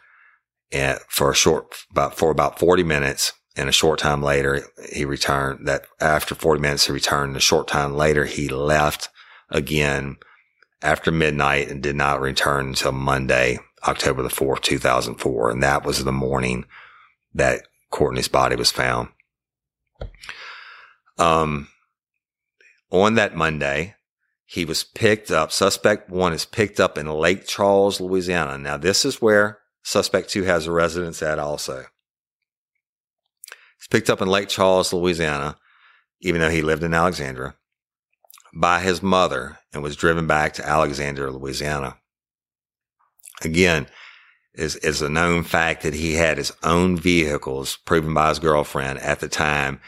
[0.72, 5.04] and for a short about for about 40 minutes and a short time later, he
[5.04, 7.36] returned that after 40 minutes, he returned.
[7.36, 9.08] A short time later, he left
[9.50, 10.16] again
[10.80, 15.50] after midnight and did not return until Monday, October the 4th, 2004.
[15.50, 16.64] And that was the morning
[17.34, 19.08] that Courtney's body was found.
[21.18, 21.68] Um,
[22.90, 23.96] on that Monday,
[24.52, 25.50] he was picked up.
[25.50, 28.58] Suspect one is picked up in Lake Charles, Louisiana.
[28.58, 31.86] Now, this is where suspect two has a residence at also.
[33.78, 35.56] He's picked up in Lake Charles, Louisiana,
[36.20, 37.54] even though he lived in Alexandria,
[38.52, 41.96] by his mother and was driven back to Alexandria, Louisiana.
[43.40, 43.86] Again,
[44.52, 48.98] is, is a known fact that he had his own vehicles proven by his girlfriend
[48.98, 49.80] at the time.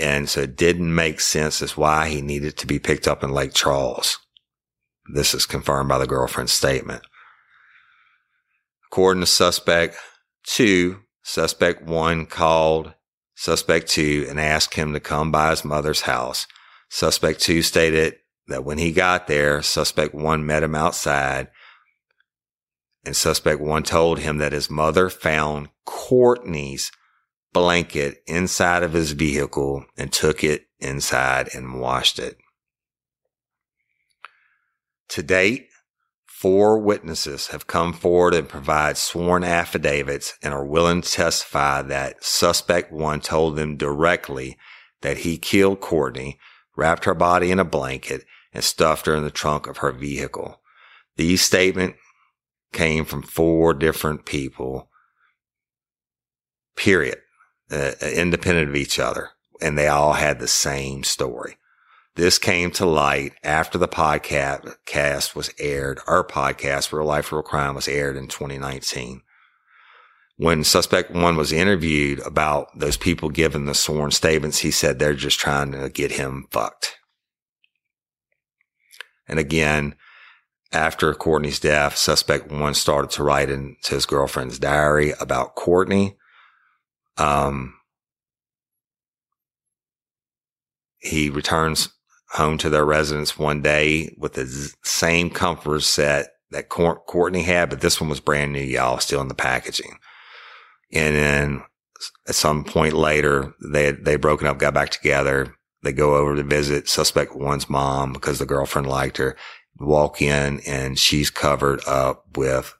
[0.00, 3.32] And so it didn't make sense as why he needed to be picked up in
[3.32, 4.18] Lake Charles.
[5.12, 7.02] This is confirmed by the girlfriend's statement.
[8.90, 9.96] According to suspect
[10.44, 12.94] two, suspect one called
[13.34, 16.46] suspect two and asked him to come by his mother's house.
[16.88, 18.16] Suspect two stated
[18.48, 21.48] that when he got there, suspect one met him outside
[23.04, 26.90] and suspect one told him that his mother found Courtney's
[27.52, 32.38] blanket inside of his vehicle and took it inside and washed it.
[35.10, 35.68] To date,
[36.26, 42.24] four witnesses have come forward and provide sworn affidavits and are willing to testify that
[42.24, 44.56] suspect one told them directly
[45.02, 46.38] that he killed Courtney,
[46.76, 50.60] wrapped her body in a blanket, and stuffed her in the trunk of her vehicle.
[51.16, 51.98] These statements
[52.72, 54.88] came from four different people,
[56.76, 57.18] period,
[57.70, 59.30] uh, independent of each other.
[59.60, 61.56] And they all had the same story.
[62.16, 66.00] This came to light after the podcast was aired.
[66.06, 69.22] Our podcast, Real Life, Real Crime, was aired in 2019.
[70.36, 75.14] When suspect one was interviewed about those people giving the sworn statements, he said they're
[75.14, 76.96] just trying to get him fucked.
[79.28, 79.94] And again,
[80.72, 86.16] after Courtney's death, suspect one started to write into his girlfriend's diary about Courtney.
[87.20, 87.74] Um,
[90.98, 91.90] he returns
[92.30, 97.80] home to their residence one day with the same comforter set that Courtney had, but
[97.80, 99.98] this one was brand new, y'all, still in the packaging.
[100.92, 101.62] And then
[102.26, 105.54] at some point later, they they broken up, got back together.
[105.82, 109.36] They go over to visit suspect one's mom because the girlfriend liked her.
[109.78, 112.74] Walk in and she's covered up with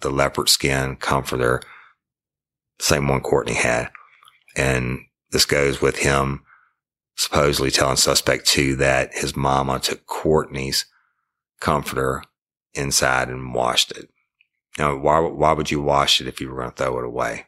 [0.00, 1.62] the leopard skin comforter,
[2.78, 3.90] same one Courtney had.
[4.56, 5.00] And
[5.30, 6.42] this goes with him
[7.16, 10.86] supposedly telling suspect two that his mama took Courtney's
[11.60, 12.22] comforter
[12.74, 14.10] inside and washed it.
[14.78, 17.46] Now, why, why would you wash it if you were going to throw it away?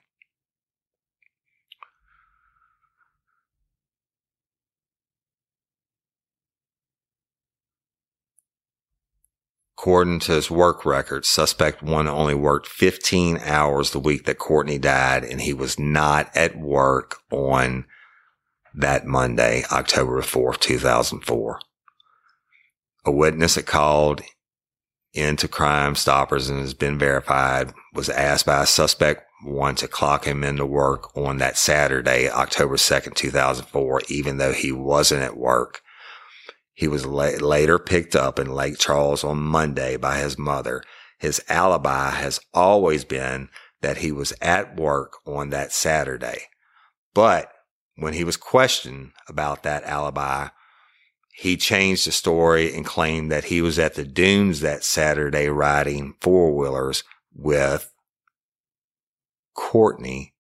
[9.87, 14.79] According to his work record, suspect one only worked 15 hours the week that Courtney
[14.79, 17.85] died, and he was not at work on
[18.75, 21.61] that Monday, October 4th, 2004.
[23.05, 24.23] A witness that called
[25.15, 30.43] into Crime Stoppers and has been verified was asked by suspect one to clock him
[30.43, 35.81] into work on that Saturday, October 2nd, 2004, even though he wasn't at work.
[36.77, 40.83] He was la- later picked up in Lake Charles on Monday by his mother.
[41.19, 43.49] His alibi has always been
[43.81, 46.43] that he was at work on that Saturday.
[47.15, 47.51] But
[47.97, 50.49] when he was questioned about that alibi,
[51.33, 56.15] he changed the story and claimed that he was at the dunes that Saturday riding
[56.21, 57.05] four wheelers
[57.35, 57.91] with
[59.55, 60.35] Courtney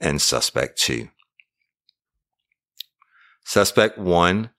[0.00, 1.10] and suspect two.
[3.44, 4.50] Suspect one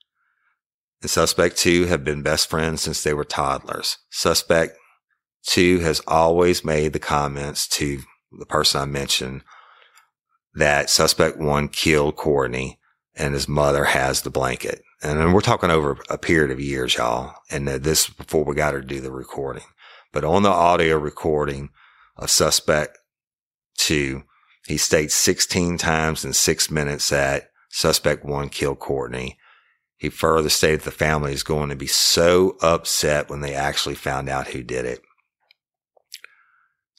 [1.00, 3.98] and suspect two have been best friends since they were toddlers.
[4.10, 4.76] Suspect
[5.44, 8.00] two has always made the comments to
[8.32, 9.42] the person I mentioned
[10.54, 12.78] that suspect one killed Courtney
[13.14, 14.82] and his mother has the blanket.
[15.02, 17.34] And we're talking over a period of years, y'all.
[17.50, 19.64] And this before we got her to do the recording.
[20.12, 21.70] But on the audio recording
[22.16, 22.98] of suspect
[23.76, 24.24] two,
[24.66, 29.37] he states 16 times in six minutes that suspect one killed Courtney.
[29.98, 34.28] He further stated the family is going to be so upset when they actually found
[34.28, 35.02] out who did it.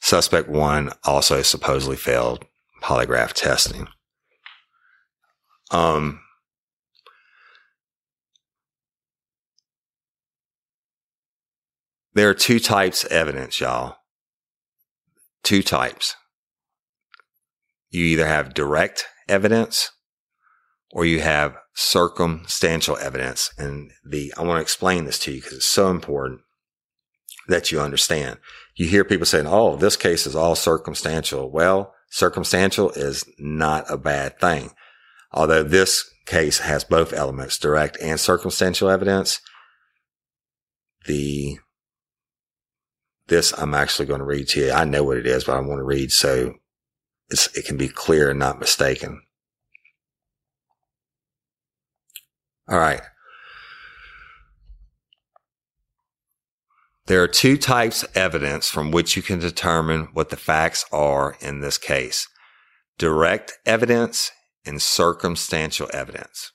[0.02, 2.44] Suspect one also supposedly failed
[2.82, 3.88] polygraph testing.
[5.70, 6.20] Um,
[12.14, 13.96] there are two types of evidence, y'all.
[15.42, 16.16] Two types.
[17.88, 19.90] You either have direct evidence
[20.92, 23.52] or you have circumstantial evidence.
[23.56, 26.40] And the, I want to explain this to you because it's so important
[27.48, 28.38] that you understand.
[28.74, 31.50] You hear people saying, Oh, this case is all circumstantial.
[31.50, 34.70] Well, circumstantial is not a bad thing.
[35.32, 39.40] Although this case has both elements, direct and circumstantial evidence,
[41.06, 41.58] the
[43.28, 44.72] this I'm actually going to read to you.
[44.72, 46.54] I know what it is, but I want to read so
[47.30, 49.22] it can be clear and not mistaken.
[52.70, 53.02] All right.
[57.06, 61.36] There are two types of evidence from which you can determine what the facts are
[61.40, 62.28] in this case.
[62.98, 64.30] Direct evidence
[64.64, 66.52] and circumstantial evidence.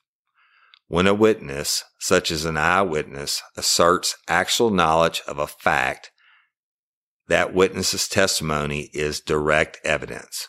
[0.88, 6.12] When a witness, such as an eyewitness, asserts actual knowledge of a fact,
[7.28, 10.48] that witness's testimony is direct evidence.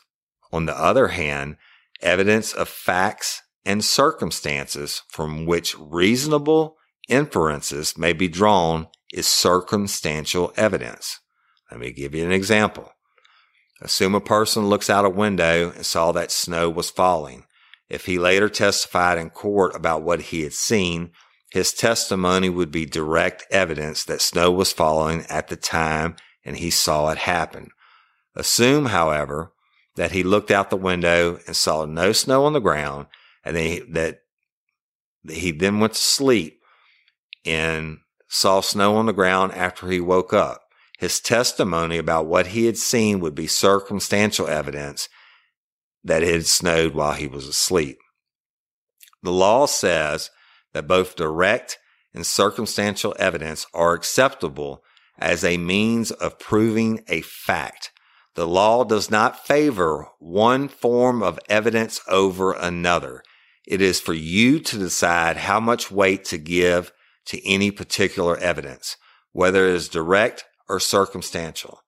[0.52, 1.56] On the other hand,
[2.00, 6.76] evidence of facts and circumstances from which reasonable
[7.08, 11.20] inferences may be drawn is circumstantial evidence.
[11.70, 12.92] Let me give you an example.
[13.82, 17.44] Assume a person looks out a window and saw that snow was falling.
[17.90, 21.10] If he later testified in court about what he had seen,
[21.50, 26.70] his testimony would be direct evidence that snow was falling at the time and he
[26.70, 27.70] saw it happen.
[28.34, 29.52] Assume, however,
[29.96, 33.06] that he looked out the window and saw no snow on the ground
[33.46, 34.18] and he, that
[35.28, 36.60] he then went to sleep
[37.46, 40.62] and saw snow on the ground after he woke up.
[40.98, 45.08] His testimony about what he had seen would be circumstantial evidence
[46.02, 47.98] that it had snowed while he was asleep.
[49.22, 50.30] The law says
[50.72, 51.78] that both direct
[52.14, 54.82] and circumstantial evidence are acceptable
[55.18, 57.92] as a means of proving a fact.
[58.34, 63.22] The law does not favor one form of evidence over another.
[63.66, 66.92] It is for you to decide how much weight to give
[67.26, 68.96] to any particular evidence,
[69.32, 71.82] whether it is direct or circumstantial.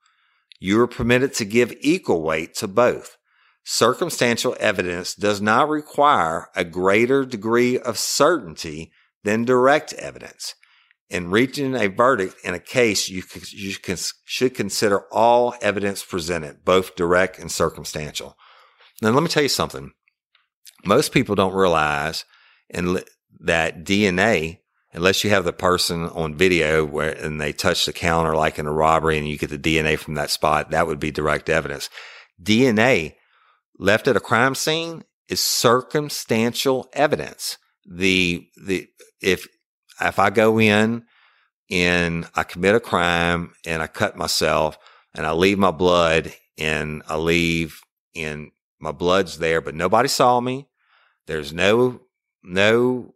[0.59, 3.17] You are permitted to give equal weight to both.
[3.65, 8.91] Circumstantial evidence does not require a greater degree of certainty
[9.25, 10.55] than direct evidence.
[11.11, 13.75] In reaching a verdict in a case, you, you
[14.25, 18.37] should consider all evidence presented, both direct and circumstantial.
[19.01, 19.93] Now, let me tell you something.
[20.85, 22.25] Most people don't realize
[22.71, 23.01] in,
[23.41, 24.59] that DNA
[24.93, 28.67] unless you have the person on video where and they touch the counter like in
[28.67, 31.91] a robbery and you get the DNA from that spot, that would be direct evidence.
[32.43, 33.15] DNA
[33.79, 37.59] left at a crime scene is circumstantial evidence.
[37.87, 38.89] The the
[39.21, 39.47] if
[40.01, 41.05] if I go in
[41.71, 44.79] and I commit a crime and I cut myself
[45.15, 47.81] and I leave my blood and I leave
[48.15, 48.51] and
[48.81, 50.68] my blood's there, but nobody saw me.
[51.29, 52.01] There's no
[52.43, 53.15] no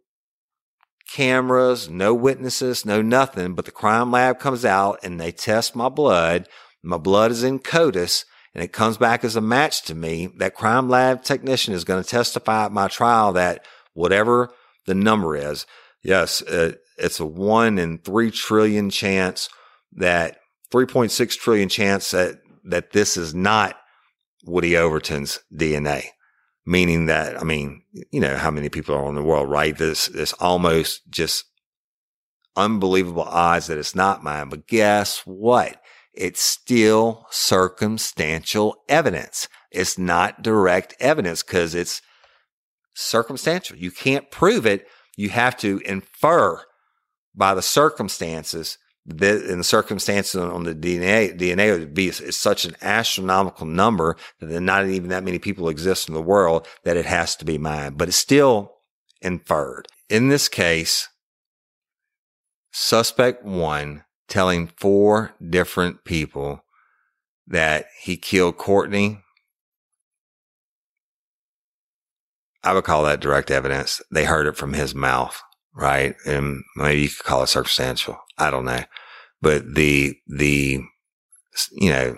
[1.11, 5.89] cameras, no witnesses, no nothing, but the crime lab comes out and they test my
[5.89, 6.47] blood.
[6.83, 10.27] My blood is in CODIS and it comes back as a match to me.
[10.37, 14.53] That crime lab technician is going to testify at my trial that whatever
[14.85, 15.65] the number is,
[16.03, 19.49] yes, uh, it's a one in three trillion chance
[19.93, 20.37] that
[20.71, 23.75] 3.6 trillion chance that, that this is not
[24.45, 26.09] Woody Overton's DNA
[26.65, 29.77] meaning that, I mean, you know, how many people are in the world, right?
[29.77, 31.45] This, this almost just
[32.55, 34.49] unbelievable odds that it's not mine.
[34.49, 35.81] But guess what?
[36.13, 39.47] It's still circumstantial evidence.
[39.71, 42.01] It's not direct evidence because it's
[42.93, 43.77] circumstantial.
[43.77, 44.87] You can't prove it.
[45.17, 46.61] You have to infer
[47.35, 52.65] by the circumstances the, in the circumstances on the DNA, DNA would be is such
[52.65, 57.05] an astronomical number that not even that many people exist in the world that it
[57.05, 58.73] has to be mine, but it's still
[59.21, 59.87] inferred.
[60.09, 61.09] In this case,
[62.71, 66.63] suspect one telling four different people
[67.47, 69.19] that he killed Courtney.
[72.63, 74.01] I would call that direct evidence.
[74.11, 75.41] They heard it from his mouth,
[75.75, 76.15] right?
[76.25, 78.17] And maybe you could call it circumstantial.
[78.37, 78.83] I don't know.
[79.41, 80.81] But the, the,
[81.71, 82.17] you know,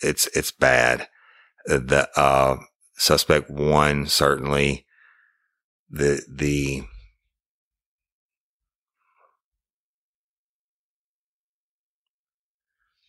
[0.00, 1.08] it's, it's bad.
[1.66, 2.56] The, uh,
[2.96, 4.86] suspect one, certainly
[5.90, 6.82] the, the,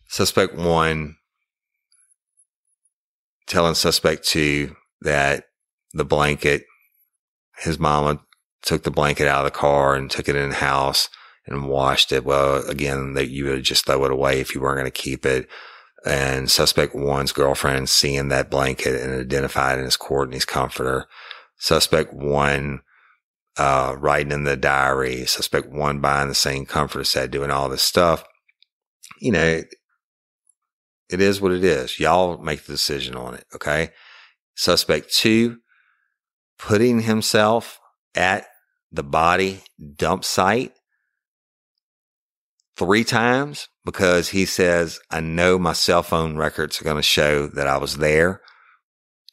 [0.08, 1.18] suspect one
[3.48, 5.46] telling suspect two that
[5.94, 6.64] the blanket,
[7.60, 8.22] his mama
[8.62, 11.10] took the blanket out of the car and took it in the house
[11.46, 12.26] and washed it.
[12.26, 15.26] Well, again, that you would just throw it away if you weren't going to keep
[15.26, 15.48] it.
[16.06, 21.08] And suspect one's girlfriend seeing that blanket and identified in his Courtney's comforter.
[21.58, 22.82] Suspect one,
[23.58, 25.26] uh, writing in the diary.
[25.26, 28.24] Suspect one buying the same comforter set, doing all this stuff.
[29.20, 29.64] You know,
[31.10, 32.00] it is what it is.
[32.00, 33.46] Y'all make the decision on it.
[33.54, 33.90] Okay.
[34.56, 35.58] Suspect two,
[36.58, 37.80] putting himself
[38.16, 38.48] at
[38.92, 39.62] the body
[39.96, 40.74] dump site
[42.78, 47.48] three times because he says, I know my cell phone records are going to show
[47.48, 48.42] that I was there.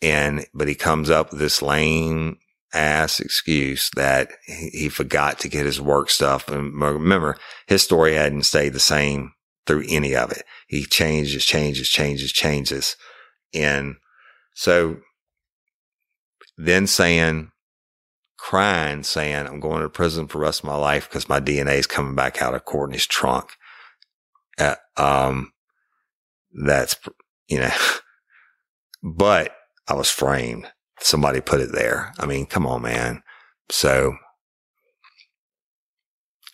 [0.01, 2.39] And, but he comes up with this lame
[2.73, 6.49] ass excuse that he, forgot to get his work stuff.
[6.49, 7.37] And remember,
[7.67, 9.33] his story hadn't stayed the same
[9.67, 10.43] through any of it.
[10.67, 12.97] He changes, changes, changes, changes.
[13.55, 13.97] And
[14.55, 14.99] so
[16.57, 17.51] then saying,
[18.43, 21.77] crying, saying, I'm going to prison for the rest of my life because my DNA
[21.77, 23.51] is coming back out of Courtney's trunk.
[24.59, 25.53] Uh, um,
[26.53, 26.97] that's,
[27.47, 27.71] you know,
[29.03, 29.55] but
[29.87, 30.67] I was framed.
[30.99, 32.13] Somebody put it there.
[32.19, 33.23] I mean, come on, man.
[33.71, 34.17] So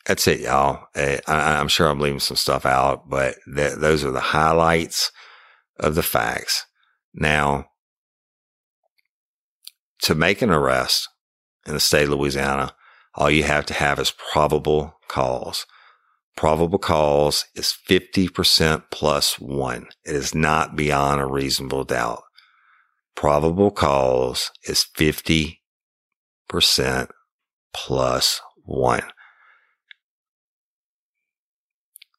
[0.04, 0.88] that's it, y'all.
[0.94, 5.10] Eh, I, am sure I'm leaving some stuff out, but th- those are the highlights
[5.80, 6.66] of the facts.
[7.14, 7.70] Now,
[10.02, 11.08] to make an arrest
[11.66, 12.74] in the state of Louisiana,
[13.14, 15.66] all you have to have is probable cause.
[16.36, 19.88] Probable cause is 50% plus one.
[20.04, 22.22] It is not beyond a reasonable doubt.
[23.16, 25.56] Probable cause is 50%
[27.74, 29.02] plus one.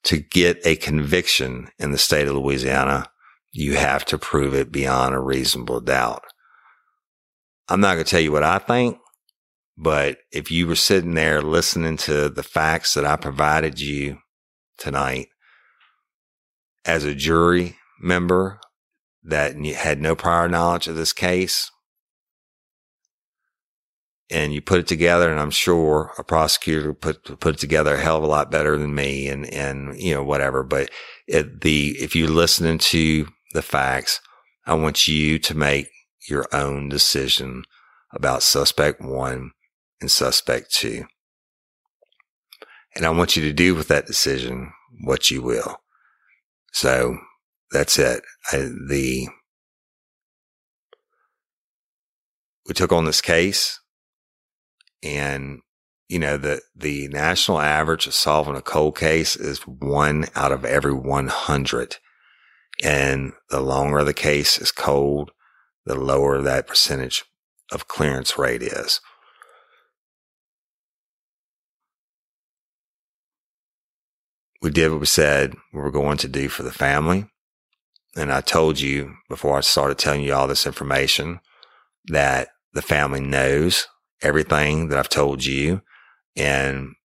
[0.03, 3.09] To get a conviction in the state of Louisiana,
[3.51, 6.23] you have to prove it beyond a reasonable doubt.
[7.69, 8.97] I'm not going to tell you what I think,
[9.81, 14.17] but if you were sitting there listening to the facts that I provided you
[14.77, 15.29] tonight
[16.83, 18.59] as a jury member
[19.23, 21.71] that had no prior knowledge of this case,
[24.29, 28.01] and you put it together, and I'm sure a prosecutor put put it together a
[28.01, 30.61] hell of a lot better than me, and and you know whatever.
[30.61, 30.91] But
[31.25, 34.19] it, the if you're listening to the facts,
[34.65, 35.87] I want you to make
[36.27, 37.63] your own decision
[38.11, 39.51] about suspect one
[40.01, 41.05] and suspect two,
[42.95, 44.71] and I want you to do with that decision
[45.03, 45.77] what you will.
[46.73, 47.17] So
[47.71, 48.23] that's it.
[48.51, 49.27] I, the
[52.67, 53.79] we took on this case
[55.01, 55.61] and,
[56.07, 60.63] you know, the, the national average of solving a cold case is one out of
[60.63, 61.97] every 100.
[62.83, 65.31] And the longer the case is cold,
[65.85, 67.25] the lower that percentage
[67.71, 69.01] of clearance rate is.
[74.61, 77.25] We did what we said we were going to do for the family.
[78.15, 81.39] And I told you before I started telling you all this information
[82.05, 83.87] that the family knows
[84.21, 85.81] everything that I've told you.
[86.35, 86.95] And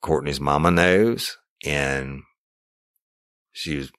[0.00, 1.36] Courtney's mama knows.
[1.64, 2.22] And
[3.52, 3.92] she was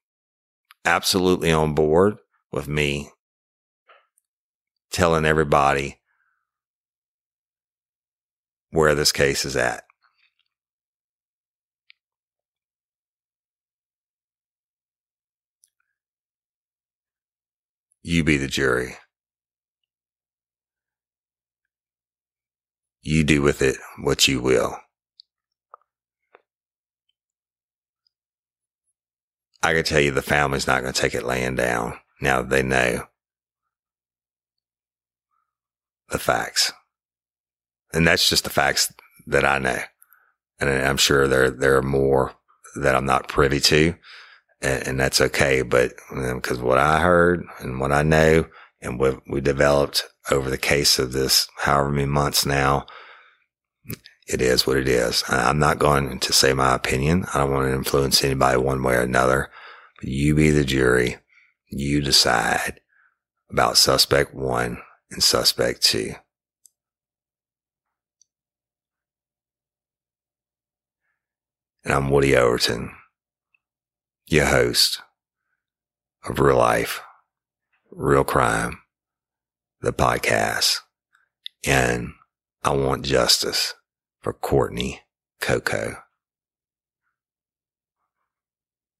[0.83, 2.17] absolutely on board
[2.51, 3.09] with me
[4.91, 5.99] telling everybody
[8.71, 9.83] where this case is at.
[18.03, 18.97] You be the jury.
[23.01, 24.77] You do with it what you will.
[29.61, 32.49] I can tell you the family's not going to take it laying down now that
[32.49, 33.07] they know
[36.09, 36.73] the facts.
[37.93, 38.93] And that's just the facts
[39.27, 39.79] that I know.
[40.59, 42.33] And I'm sure there, there are more
[42.75, 43.95] that I'm not privy to.
[44.63, 45.61] And, and that's okay.
[45.61, 48.45] But um, because what I heard and what I know
[48.81, 52.87] and what we developed over the case of this however many months now,
[54.27, 55.23] it is what it is.
[55.27, 57.25] I'm not going to say my opinion.
[57.33, 59.51] I don't want to influence anybody one way or another.
[59.99, 61.17] But you be the jury.
[61.69, 62.79] You decide
[63.51, 64.77] about suspect one
[65.11, 66.13] and suspect two.
[71.83, 72.91] And I'm Woody Overton,
[74.27, 75.01] your host
[76.23, 77.01] of Real Life
[77.95, 78.79] Real Crime,
[79.81, 80.79] the podcast.
[81.65, 82.13] And
[82.63, 83.75] I want justice
[84.19, 85.01] for Courtney
[85.39, 85.97] Coco.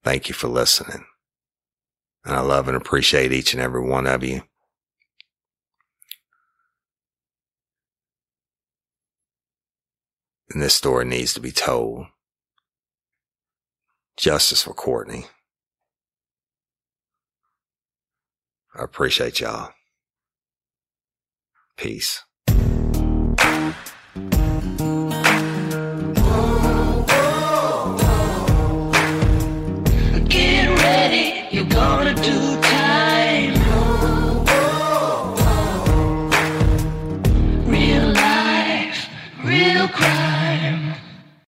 [0.04, 1.06] Thank you for listening.
[2.26, 4.44] And I love and appreciate each and every one of you.
[10.52, 12.06] And this story needs to be told.
[14.18, 15.26] Justice for Courtney.
[18.76, 19.74] I appreciate y'all.
[21.78, 22.24] Peace.